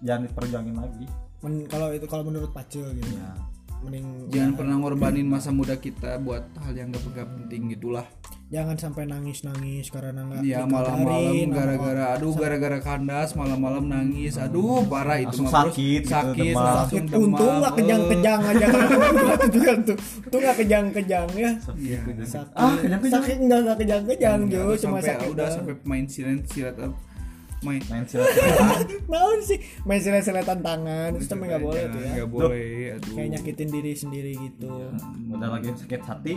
Jangan 0.00 0.26
diperjuangin 0.26 0.74
lagi. 0.74 1.06
Men- 1.40 1.66
kalau 1.66 1.90
itu 1.90 2.04
kalau 2.04 2.22
menurut 2.22 2.50
Pacul 2.50 2.90
gitu 2.92 3.10
Ya. 3.12 3.32
Mending 3.80 4.28
jangan 4.28 4.52
pernah 4.54 4.76
ngorbanin 4.76 5.24
masa 5.24 5.50
muda 5.50 5.74
kita 5.74 6.20
buat 6.20 6.44
hal 6.60 6.72
yang 6.72 6.92
gak 6.92 7.02
gak 7.12 7.28
penting 7.28 7.72
gitulah. 7.72 8.04
Jangan 8.50 8.74
sampai 8.74 9.06
nangis 9.06 9.46
nangis 9.46 9.94
karena 9.94 10.26
nggak 10.26 10.42
ya 10.42 10.66
malam-malam 10.66 11.54
gara-gara 11.54 12.18
aduh 12.18 12.34
gara-gara 12.34 12.78
kandas 12.82 13.38
malam-malam 13.38 13.86
nangis. 13.86 14.34
Aduh 14.36 14.82
parah 14.90 15.22
itu 15.22 15.38
Langsung 15.38 15.70
sakit 15.70 16.02
gitu, 16.02 16.10
sakit 16.10 16.50
demam. 16.50 16.66
langsung 16.66 17.06
demam. 17.06 17.24
untung 17.30 17.54
nggak 17.62 17.70
eh. 17.70 17.78
kejang-kejang 17.78 18.40
aja 18.42 18.66
itu 19.46 19.58
tuh 20.34 20.38
nggak 20.42 20.56
kejang-kejang 20.66 21.26
ya. 21.38 21.50
Iya. 21.78 22.00
sakit. 22.26 22.54
Ah, 22.58 22.74
kejang-kejang. 22.74 23.14
sakit 23.22 23.36
nggak 23.38 23.60
nggak 23.62 23.76
kejang-kejang 23.86 24.38
Udah 24.42 24.50
Jo 24.50 24.62
cuma 24.74 24.98
sampai 24.98 25.02
sakit 25.06 25.28
udah 25.30 25.46
sampai 25.48 25.74
main 25.86 26.04
silat 26.10 26.42
silat 26.50 26.74
main 27.60 27.82
main 27.92 28.04
silat 28.08 28.28
naon 29.12 29.40
sih? 29.44 29.60
Main 29.84 30.00
silet-siletan 30.00 30.64
tangan 30.64 31.12
itu 31.12 31.28
nggak 31.28 31.60
boleh 31.60 31.82
tuh 31.92 32.00
ya. 32.00 32.12
Nggak 32.16 32.30
boleh 32.32 32.72
aduh. 32.96 33.14
Kayak 33.16 33.28
nyakitin 33.36 33.68
diri 33.68 33.92
sendiri 33.92 34.32
gitu. 34.32 34.72
Udah 35.28 35.48
lagi 35.52 35.68
sakit 35.76 36.02
hati. 36.08 36.36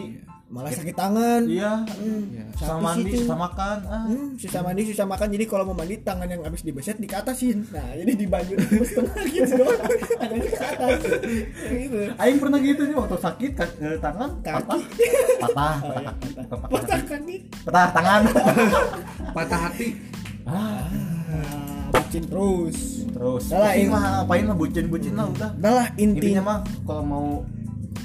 Malah 0.52 0.70
sakit 0.70 0.94
tangan. 0.94 1.42
Iya. 1.48 1.82
Ya. 2.30 2.46
susah 2.60 2.76
Sakit 2.76 2.84
mandi 2.84 3.10
situ. 3.10 3.20
susah 3.24 3.38
makan 3.40 3.78
ah. 3.88 4.04
Hmm, 4.06 4.28
susah 4.36 4.62
mandi 4.62 4.82
susah 4.92 5.06
makan. 5.08 5.28
Jadi 5.32 5.46
kalau 5.48 5.64
mau 5.72 5.76
mandi 5.80 5.96
tangan 6.04 6.28
yang 6.28 6.42
habis 6.44 6.62
dibeset 6.62 7.00
dikatasin 7.00 7.58
nah 7.72 7.88
jadi 7.96 8.14
dibaju 8.20 8.54
di 8.60 8.78
setengah 8.84 9.24
gitu 9.32 9.54
doang. 9.64 9.80
Tangannya 10.20 10.50
ke 10.52 10.60
atas. 10.60 11.00
Gitu. 11.72 12.00
Aing 12.20 12.38
pernah 12.38 12.60
gitu 12.60 12.82
nih 12.84 12.96
waktu 13.00 13.16
sakit 13.16 13.52
eh, 13.80 13.98
tangan 14.04 14.30
Kaki. 14.44 14.60
patah. 14.60 14.82
Patah. 15.40 15.76
Oh, 15.80 15.90
patah. 15.96 16.04
Ya, 16.04 16.12
kaki. 16.12 16.30
patah. 16.68 17.00
Kaki. 17.08 17.36
Patah 17.64 17.88
tangan. 17.96 18.22
Patah 19.36 19.60
hati. 19.72 19.88
Ah 20.44 21.13
ah, 21.34 21.90
bucin 21.98 22.24
terus. 22.30 22.78
Terus. 23.10 23.44
Pusing 23.50 23.88
Ing. 23.88 23.90
mah 23.90 24.02
ngapain 24.22 24.44
lah 24.46 24.56
bucin 24.58 24.86
bucin 24.88 25.14
lah 25.18 25.28
udah. 25.34 25.50
Udah 25.58 25.74
lah 25.74 25.88
intinya 25.98 26.42
mah 26.46 26.60
kalau 26.86 27.04
mau 27.04 27.28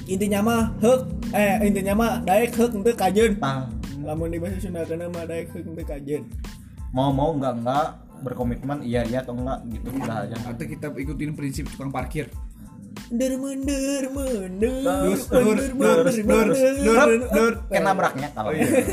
intinya 0.09 0.39
mah 0.41 0.61
hek. 0.81 1.01
Eh 1.29 1.55
intinya 1.69 1.93
mah 1.93 2.13
daek 2.25 2.51
hek 2.57 2.71
untuk 2.73 2.97
kajen. 2.97 3.37
Tah 3.37 3.69
lamun 4.01 4.33
di 4.33 4.41
bahasa 4.41 4.57
Sunda 4.57 4.81
kana 4.83 5.05
mah 5.07 5.23
daek 5.29 5.53
hek 5.53 5.63
untuk 5.69 5.85
kajen. 5.85 6.25
Mau 6.89 7.13
mau 7.13 7.31
enggak 7.37 7.61
enggak. 7.61 7.89
Berkomitmen 8.19 8.83
iya 8.83 9.07
iya 9.07 9.23
atau 9.23 9.37
enggak 9.37 9.63
gitu 9.71 9.87
udah 9.95 10.27
aja. 10.27 10.35
Atau 10.49 10.65
kita 10.67 10.91
ikutin 10.91 11.37
prinsip 11.37 11.69
tukang 11.71 11.93
parkir 11.93 12.27
mender, 13.09 14.03
lurus, 14.13 15.25
mender, 15.33 15.65
lurus, 15.73 16.17
mender. 16.21 16.45
lurus, 16.53 16.59
lurus. 17.33 17.57
Kayak 17.69 17.83
nabraknya 17.83 18.27
kalau 18.37 18.51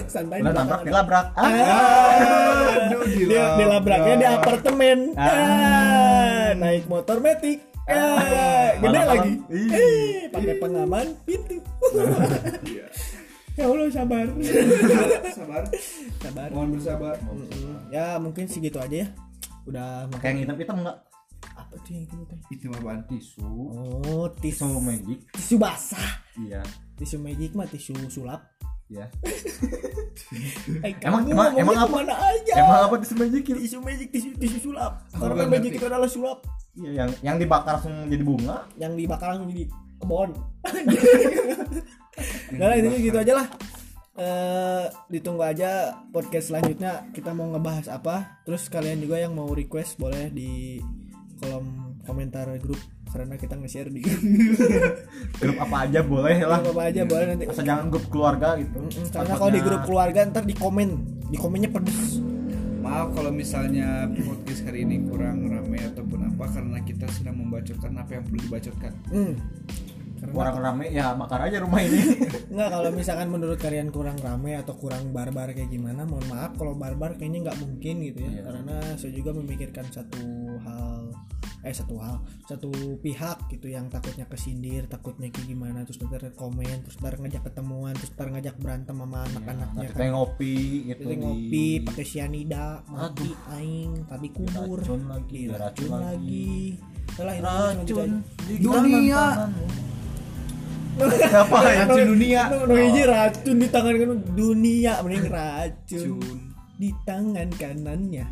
santai 0.09 0.38
udah 0.40 0.52
di 0.52 0.56
nabrak. 0.56 0.80
Belakang. 0.82 0.87
dilabrak 0.87 1.26
ah 1.37 2.76
dia 3.06 3.44
dilabraknya 3.61 4.14
di 4.16 4.26
apartemen. 4.26 4.98
Ah. 5.16 5.26
Ah, 5.26 6.46
naik 6.56 6.85
motor 6.88 7.20
metik 7.20 7.61
Ah, 7.87 8.74
gede 8.82 9.00
lagi. 9.06 9.32
Eh 9.54 10.26
pakai 10.35 10.59
pengaman 10.59 11.06
pintu. 11.22 11.62
Ya 13.54 13.70
Allah 13.70 13.88
sabar. 13.94 14.26
Sabar. 15.32 15.62
Sabar. 16.18 16.48
Mohon 16.50 16.68
bersabar. 16.76 17.14
Ya 17.94 18.18
mungkin 18.18 18.50
segitu 18.50 18.82
aja 18.82 19.06
ya. 19.06 19.09
Udah 19.70 20.11
kayak 20.18 20.35
yang 20.35 20.38
hitam 20.46 20.59
hitam 20.59 20.76
enggak 20.82 21.06
apa 21.57 21.75
tuh 21.81 21.90
yang 21.90 22.05
itu 22.05 22.14
teh? 22.25 22.38
itu 22.51 22.64
mah 22.69 22.79
apaan? 22.79 23.01
tisu. 23.09 23.49
Oh 24.05 24.29
tisu. 24.31 24.77
Magic. 24.77 25.19
Tisu 25.33 25.57
basah. 25.57 26.09
Iya. 26.37 26.61
Tisu 26.95 27.16
magic 27.16 27.51
mah 27.53 27.64
tisu 27.64 27.97
sulap. 28.07 28.45
Iya. 28.87 29.09
Eh, 30.81 30.97
Emang- 31.05 31.29
emang- 31.29 31.53
emang 31.55 31.77
apa? 31.77 31.87
ke 31.87 31.97
mana 31.99 32.14
aja? 32.16 32.55
Emang 32.57 32.81
apa 32.88 32.95
tisu 32.99 33.14
magic 33.16 33.42
tisu 33.45 33.77
magic 33.81 34.09
tisu 34.09 34.29
tisu 34.37 34.59
sulap. 34.71 35.05
Karena 35.11 35.35
kan 35.35 35.49
magic 35.51 35.73
itu 35.75 35.85
adalah 35.85 36.09
sulap. 36.09 36.38
Iya 36.73 36.90
yang 36.95 37.11
yang 37.23 37.37
dibakar 37.37 37.77
langsung 37.77 38.09
jadi 38.09 38.25
bunga? 38.25 38.57
Yang 38.77 38.92
dibakar 38.97 39.27
langsung 39.33 39.49
jadi 39.49 39.64
kebon. 39.97 40.31
Udah 42.53 42.66
lah 42.66 42.77
intinya 42.77 42.99
gitu 42.99 43.16
aja 43.19 43.33
lah. 43.37 43.47
Eh, 44.16 44.85
ditunggu 45.12 45.45
aja 45.45 45.71
podcast 46.09 46.49
selanjutnya. 46.49 47.12
Kita 47.12 47.37
mau 47.37 47.53
ngebahas 47.53 47.92
apa. 47.92 48.40
Terus 48.49 48.73
kalian 48.73 49.05
juga 49.05 49.21
yang 49.21 49.37
mau 49.37 49.53
request 49.53 50.01
boleh 50.01 50.33
di 50.33 50.81
kolom 51.40 51.66
komentar 52.07 52.46
grup 52.62 52.81
karena 53.16 53.35
kita 53.40 53.55
nge-share 53.57 53.88
di 53.88 54.01
grup. 54.05 54.22
Grup 55.40 55.57
apa 55.62 55.77
aja 55.88 56.01
boleh 56.05 56.37
lah. 56.44 56.61
Apa 56.61 56.92
aja 56.92 57.03
boleh 57.09 57.25
nanti. 57.33 57.44
Asal 57.49 57.64
jangan 57.64 57.88
grup 57.88 58.07
keluarga 58.12 58.61
gitu. 58.61 58.77
Mm, 58.77 59.09
karena 59.09 59.35
kalau 59.40 59.53
di 59.53 59.62
grup 59.64 59.83
keluarga 59.88 60.20
ntar 60.29 60.44
di 60.44 60.53
komen. 60.57 60.88
Di 61.33 61.38
komennya 61.40 61.70
pedes. 61.72 62.20
Maaf 62.85 63.16
kalau 63.18 63.33
misalnya 63.35 64.07
podcast 64.14 64.62
hari 64.68 64.87
ini 64.87 65.03
kurang 65.09 65.49
ramai 65.51 65.83
ataupun 65.83 66.29
apa 66.29 66.44
karena 66.55 66.79
kita 66.87 67.07
sedang 67.11 67.40
membacakan 67.40 67.99
apa 67.99 68.11
yang 68.20 68.22
perlu 68.29 68.38
dibacakan. 68.46 68.92
Hmm. 69.11 69.35
karena 70.16 70.33
orang 70.33 70.57
rame 70.64 70.87
ya 70.96 71.12
bakar 71.12 71.44
aja 71.44 71.61
rumah 71.61 71.85
ini. 71.85 72.01
Enggak 72.53 72.68
kalau 72.72 72.88
misalkan 72.88 73.29
menurut 73.29 73.61
kalian 73.61 73.92
kurang 73.92 74.16
rame 74.16 74.57
atau 74.57 74.72
kurang 74.72 75.12
barbar 75.12 75.53
kayak 75.53 75.68
gimana 75.68 76.09
mohon 76.09 76.25
maaf 76.33 76.57
kalau 76.57 76.72
barbar 76.72 77.20
kayaknya 77.20 77.53
nggak 77.53 77.59
mungkin 77.61 78.01
gitu 78.01 78.25
ya. 78.25 78.31
Iya. 78.33 78.42
karena 78.49 78.77
saya 78.96 79.12
juga 79.12 79.31
memikirkan 79.37 79.85
satu 79.92 80.45
eh 81.66 81.74
satu 81.74 81.98
hal 81.98 82.16
satu 82.46 82.70
pihak 82.96 83.50
gitu 83.50 83.66
yang 83.66 83.90
takutnya 83.90 84.22
kesindir 84.24 84.87
takutnya 84.87 85.26
kayak 85.29 85.50
gimana 85.50 85.83
terus 85.83 85.98
ntar 85.98 86.22
komen 86.33 86.87
terus 86.87 86.96
ntar 86.96 87.18
ngajak 87.18 87.42
ketemuan 87.42 87.92
terus 87.92 88.14
ntar 88.14 88.31
ngajak 88.31 88.55
berantem 88.57 88.94
sama 88.96 89.26
anak-anaknya 89.26 89.74
Nah, 89.76 89.90
kan 89.90 89.98
kita 89.98 90.14
ngopi 90.14 90.57
gitu 90.87 91.02
Terus 91.02 91.18
ngopi 91.18 91.66
pakai 91.83 92.05
sianida 92.07 92.66
mati 92.87 93.29
aing 93.52 94.07
tadi 94.07 94.29
kubur 94.31 94.79
Diracun 94.79 95.02
lagi, 95.05 95.40
diracun 95.42 95.59
diracun 95.83 95.90
lagi 95.98 96.55
Udah 97.07 97.24
lah, 97.24 97.35
ini 97.35 97.42
cuma 97.42 97.74
gitu 97.83 97.94
racun 97.96 98.11
di 98.40 98.55
Dunia. 98.57 99.24
ya 100.96 101.42
Racun 101.46 102.07
dunia. 102.09 102.42
Nu 102.48 102.59
nu 102.64 102.74
hiji 102.74 103.02
racun 103.05 103.57
di 103.59 103.68
tangan 103.68 103.94
kanan 103.94 104.18
dunia 104.33 104.92
mending 105.02 105.26
racun 105.29 106.09
Cun. 106.16 106.40
di 106.76 106.90
tangan 107.05 107.48
kanannya. 107.52 108.26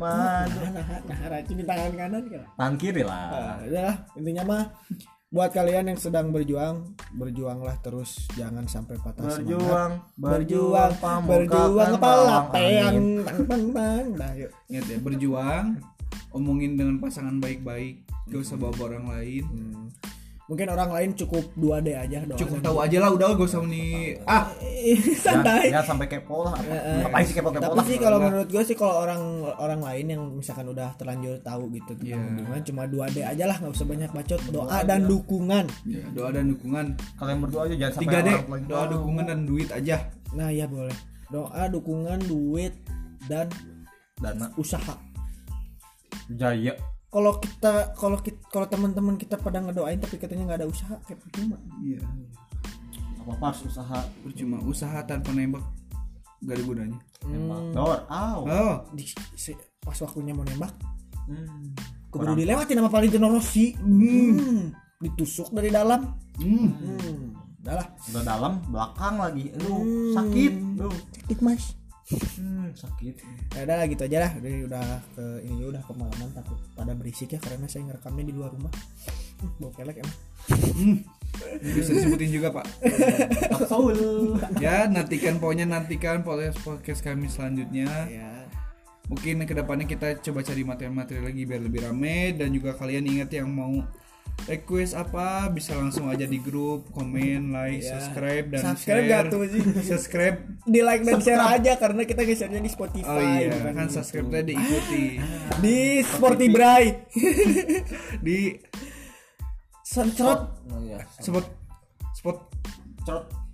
Madu 0.00 0.56
Nah, 0.56 0.72
nah, 0.72 0.98
nah, 1.04 1.18
racun 1.28 1.54
di 1.54 1.64
tangan 1.64 1.92
kanan 1.92 2.22
kan. 2.24 2.42
tangan 2.56 2.74
kiri 2.74 3.02
Nah, 3.02 3.12
lah 3.12 3.54
udah 3.60 3.82
lah, 3.84 3.96
intinya 4.16 4.42
mah 4.42 4.64
buat 5.30 5.54
kalian 5.54 5.86
yang 5.86 5.94
sedang 5.94 6.34
berjuang, 6.34 6.90
berjuanglah 7.14 7.78
terus 7.78 8.26
jangan 8.34 8.66
sampai 8.66 8.98
patah 8.98 9.30
semangat. 9.30 9.46
berjuang 9.46 9.92
Berjuang, 10.18 10.90
berjuang 11.22 11.90
kepala 11.94 12.36
peang, 12.50 12.90
angin. 12.90 13.06
tang 13.22 13.40
tang 13.46 13.64
tang. 13.70 14.06
Dah 14.18 14.32
yuk. 14.34 14.50
Ingat 14.66 14.84
ya 14.86 14.98
berjuang 14.98 15.66
omongin 16.30 16.74
dengan 16.74 16.98
pasangan 16.98 17.38
baik-baik 17.38 18.02
gak 18.26 18.40
usah 18.40 18.56
bawa 18.56 18.74
orang 18.80 19.06
lain 19.08 19.44
Hmm. 19.44 19.86
Mungkin 20.50 20.66
orang 20.66 20.90
lain 20.90 21.10
cukup 21.14 21.46
2D 21.54 21.94
aja 21.94 22.26
doang. 22.26 22.34
cukup 22.34 22.58
tahu 22.58 22.82
aja 22.82 22.98
lah 22.98 23.14
udah 23.14 23.38
gak 23.38 23.46
usah 23.46 23.62
nih. 23.62 24.18
Ah. 24.26 24.50
Santai. 25.24 25.70
ya, 25.70 25.78
ya 25.78 25.80
sampai 25.86 26.10
kepo 26.10 26.42
lah. 26.42 26.58
Ngapain 27.06 27.22
sih 27.22 27.38
kepo 27.38 27.54
kepo 27.54 27.70
Tapi 27.70 27.78
lah? 27.78 27.86
sih 27.86 27.98
kalau 28.02 28.18
menurut 28.18 28.48
gue 28.50 28.62
sih 28.66 28.74
kalau 28.74 28.94
orang 28.98 29.22
orang 29.56 29.78
lain 29.78 30.06
yang 30.10 30.22
misalkan 30.34 30.66
udah 30.66 30.90
terlanjur 30.98 31.38
tahu 31.38 31.70
gitu 31.70 31.94
tentang 31.94 32.18
Iya. 32.18 32.18
hubungan 32.34 32.60
cuma 32.66 32.82
2D 32.84 33.18
aja 33.22 33.44
lah 33.46 33.56
nggak 33.56 33.70
usah 33.70 33.86
banyak 33.86 34.10
bacot. 34.10 34.40
Doa 34.50 34.78
dan 34.82 35.00
dukungan. 35.06 35.64
ya, 35.86 36.02
doa 36.10 36.30
dan 36.34 36.44
dukungan. 36.50 36.86
Kalian 37.14 37.38
berdua 37.38 37.60
aja 37.64 37.74
jangan 37.78 37.94
sampai 37.94 38.10
3D 38.10 38.28
orang 38.34 38.50
lain. 38.50 38.64
Doa 38.66 38.82
tahu. 38.82 38.90
dukungan 38.90 39.24
dan 39.30 39.38
duit 39.46 39.68
aja. 39.70 39.96
Nah 40.34 40.50
ya 40.50 40.66
boleh. 40.66 40.96
Doa 41.30 41.62
dukungan 41.70 42.18
duit 42.26 42.74
dan 43.30 43.46
dana 44.18 44.50
usaha. 44.56 44.98
jaya 46.30 46.74
Kalau 47.10 47.32
kita 47.36 47.72
kalau 47.92 48.16
kita 48.16 48.38
kalau 48.48 48.66
teman-teman 48.66 49.14
kita 49.14 49.34
pada 49.34 49.58
ngedoain 49.58 49.98
tapi 49.98 50.14
katanya 50.14 50.46
nggak 50.46 50.60
ada 50.60 50.68
usaha 50.68 50.94
kayak 51.02 51.18
percuma. 51.20 51.58
iya 51.80 51.98
apa 53.20 53.30
apa 53.32 53.44
harus 53.46 53.62
usaha 53.66 53.98
percuma 54.20 54.56
usaha 54.62 54.98
tanpa 55.02 55.30
nembak 55.30 55.60
gak 56.40 56.54
ada 56.54 56.62
gunanya 56.64 56.98
nembak 57.22 57.60
dor 57.70 57.98
aw 58.08 58.38
oh 58.40 58.74
Di, 58.90 59.04
se- 59.34 59.52
pas 59.78 59.98
waktunya 59.98 60.32
mau 60.32 60.42
nembak 60.42 60.72
Hmm. 61.20 61.74
keburu 62.10 62.34
dilewatin 62.34 62.74
sama 62.74 62.90
Valentino 62.90 63.28
Rossi. 63.28 63.70
Hmm. 63.72 64.74
Ditusuk 64.98 65.50
dari 65.50 65.70
dalam. 65.70 66.10
hmm. 66.36 66.68
Hmm. 66.72 67.22
Udah 67.60 67.74
lah. 67.76 67.86
udah 68.02 68.22
dalam 68.24 68.52
belakang 68.66 69.14
lagi 69.16 69.44
lu 69.56 69.74
Hmm. 69.76 70.14
sakit 70.16 70.52
lu 70.74 70.90
Sakit 70.90 71.38
mas. 71.40 71.78
Hmm, 72.16 72.74
sakit. 72.74 73.14
Ya 73.54 73.60
udah 73.66 73.86
gitu 73.86 74.02
aja 74.06 74.18
lah. 74.26 74.30
Udah 74.38 74.50
udah 74.66 74.86
ke 75.14 75.24
ini 75.46 75.62
udah 75.66 75.82
kemalaman 75.86 76.30
takut 76.34 76.58
pada 76.74 76.92
berisik 76.94 77.36
ya 77.36 77.38
karena 77.38 77.66
saya 77.70 77.86
ngerekamnya 77.86 78.24
di 78.26 78.34
luar 78.34 78.50
rumah. 78.54 78.72
Hmm, 79.40 79.50
bau 79.62 79.70
kelek 79.72 80.02
emang. 80.02 80.18
Bisa 81.62 81.90
disebutin 81.94 82.30
juga 82.34 82.50
pak. 82.50 82.66
Saul 83.70 83.96
ya 84.58 84.90
nantikan 84.90 85.38
pokoknya 85.38 85.66
nantikan 85.70 86.26
podcast 86.26 86.58
podcast 86.66 87.00
kami 87.00 87.30
selanjutnya. 87.30 87.88
Ya 88.10 88.30
mungkin 89.10 89.42
ke 89.42 89.54
depannya 89.58 89.90
kita 89.90 90.22
coba 90.22 90.46
cari 90.46 90.62
materi-materi 90.62 91.18
lagi 91.18 91.42
biar 91.42 91.62
lebih 91.62 91.86
rame. 91.86 92.38
Dan 92.38 92.54
juga 92.54 92.78
kalian 92.78 93.06
ingat 93.06 93.30
yang 93.34 93.50
mau 93.50 93.74
request 94.48 94.96
apa 94.96 95.50
bisa 95.52 95.76
langsung 95.76 96.08
aja 96.08 96.24
di 96.24 96.40
grup 96.40 96.88
komen 96.94 97.52
like 97.52 97.82
Ya. 97.84 97.96
subscribe 97.96 98.46
dan 98.52 98.62
Subscribe 98.62 98.96
share 98.96 99.08
nggak 99.08 99.22
tuh 99.32 99.40
sih? 99.48 99.62
subscribe 99.90 100.36
di 100.64 100.80
like 100.80 101.02
dan 101.04 101.18
share 101.20 101.42
aja 101.42 101.72
karena 101.76 102.02
kita 102.08 102.22
gesernya 102.24 102.60
di 102.60 102.70
Spotify 102.70 103.10
oh 103.10 103.20
iya 103.20 103.48
bukan 103.52 103.72
kan 103.74 103.86
di 103.88 103.94
subscribe 103.94 104.28
tadi 104.30 104.44
diikuti 104.54 105.04
di 105.60 105.78
Sporty 106.04 106.46
Bray 106.48 106.84
di 108.26 108.38
Sencrot 109.82 110.40
oh, 110.70 110.80
iya. 110.86 111.02
spot 111.18 111.46
spot. 112.14 112.36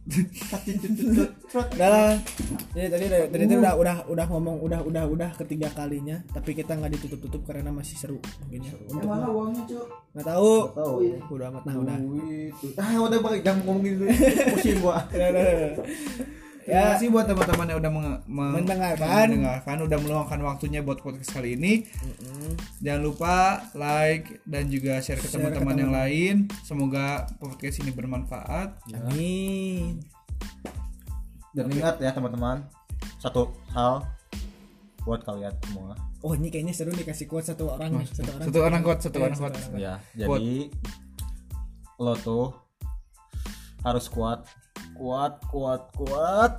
Udah 0.06 1.88
lah. 1.90 2.14
Jadi 2.72 2.88
tadi 2.88 3.04
tadi, 3.10 3.26
tadi 3.26 3.42
tuh 3.50 3.58
udah 3.58 3.74
udah 3.74 3.96
udah 4.06 4.26
ngomong 4.30 4.56
udah 4.62 4.80
udah 4.86 5.04
udah 5.10 5.30
ketiga 5.42 5.66
kalinya 5.74 6.22
tapi 6.30 6.54
kita 6.54 6.78
nggak 6.78 6.94
ditutup 6.94 7.18
tutup 7.26 7.42
karena 7.42 7.74
masih 7.74 7.98
seru 7.98 8.22
mungkin 8.42 8.70
ya. 8.70 8.72
Untuk 8.86 9.08
mana 9.10 9.26
uangnya 9.26 9.62
cuk. 9.66 9.86
Nggak 10.14 10.26
tahu. 10.30 10.54
Tahu. 10.78 10.94
Udah 11.34 11.46
amat 11.50 11.62
nah 11.66 11.74
udah. 11.74 11.98
Ah 12.78 12.94
udah 13.02 13.18
balik 13.18 13.42
jangan 13.42 13.66
ngomongin 13.66 13.98
dulu. 13.98 14.10
Pusing 14.54 14.78
gua 14.78 15.02
Ya, 16.66 16.92
kasih 16.92 17.08
buat 17.08 17.24
teman-teman 17.24 17.62
yang 17.64 17.78
udah 17.78 17.92
menge- 17.92 18.22
meng- 18.26 18.54
Mendengarkan. 18.58 19.26
mendengarkan, 19.30 19.76
udah 19.80 19.98
meluangkan 19.98 20.40
waktunya 20.42 20.82
buat 20.82 20.98
podcast 20.98 21.30
kali 21.32 21.54
ini. 21.54 21.86
Jangan 22.82 23.00
lupa 23.00 23.34
like 23.72 24.42
dan 24.42 24.66
juga 24.66 24.98
share 24.98 25.16
ke 25.16 25.30
teman-teman 25.30 25.76
yang 25.76 25.92
lain. 25.94 26.34
Semoga 26.60 27.30
podcast 27.36 27.78
ini 27.78 27.90
bermanfaat. 27.90 28.82
amin 28.90 30.02
dan 31.52 31.72
ingat 31.72 31.96
ya 31.98 32.12
teman-teman 32.12 32.68
satu 33.16 33.48
hal 33.70 34.04
buat 35.02 35.24
kalian 35.24 35.56
semua 35.62 35.96
oh 36.20 36.36
ini 36.36 36.52
kayaknya 36.52 36.76
seru 36.76 36.92
nih 36.92 37.00
kasih 37.02 37.24
quote 37.24 37.48
satu 37.48 37.72
orang 37.72 37.96
nih 37.96 38.04
satu 38.04 38.28
orang 38.28 38.44
Satu 38.44 38.58
orang 38.60 38.80
kuat, 38.82 38.98
satu 39.00 39.16
Iya, 39.16 39.24
orang 39.24 39.38
kuat. 39.38 39.52
ya 39.72 39.94
jadi 40.14 40.68
lo 41.96 42.12
tuh 42.14 42.52
harus 43.80 44.04
kuat 44.06 44.44
kuat 44.96 45.32
kuat 45.52 45.82
kuat 45.94 46.52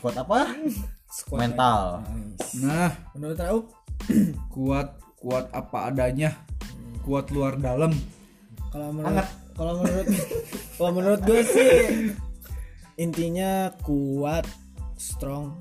kuat 0.00 0.14
apa 0.16 0.56
Squad 1.08 1.40
mental 1.40 2.04
Nice. 2.04 2.60
Nah, 2.60 2.92
menurut 3.16 3.36
Rauf 3.40 3.64
kuat 4.54 4.88
kuat 5.18 5.48
apa 5.50 5.90
adanya. 5.90 6.30
Kuat 7.02 7.32
luar 7.32 7.56
dalam. 7.56 7.92
kalau 8.68 8.92
menurut 8.92 9.28
kalau 9.56 9.72
menurut 9.80 10.06
kalau 10.76 10.90
menurut 10.92 11.20
gue 11.24 11.40
sih 11.40 11.72
intinya 13.00 13.72
kuat 13.80 14.44
strong 15.00 15.56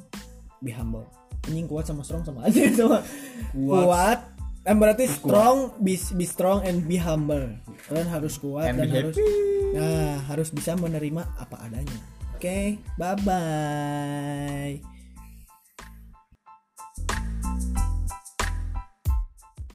be 0.60 0.76
humble 0.76 1.08
anjing 1.48 1.66
kuat 1.72 1.88
sama 1.88 2.04
strong 2.04 2.22
sama 2.28 2.46
aja 2.52 2.68
sama 2.76 3.00
Kuat. 3.56 3.84
kuat 3.88 4.20
kan 4.68 4.76
berarti 4.84 5.08
strong 5.08 5.72
be, 5.80 5.96
be 5.96 6.26
strong 6.28 6.60
and 6.68 6.84
be 6.84 7.00
humble. 7.00 7.56
Kalian 7.88 8.12
harus 8.12 8.36
kuat 8.36 8.76
And 8.76 8.84
dan 8.84 8.92
harus 8.92 9.16
nah 9.72 10.20
harus 10.28 10.52
bisa 10.52 10.76
menerima 10.76 11.24
apa 11.40 11.56
adanya. 11.64 12.00
Oke 12.36 12.84
bye 13.00 13.16
bye 13.24 14.97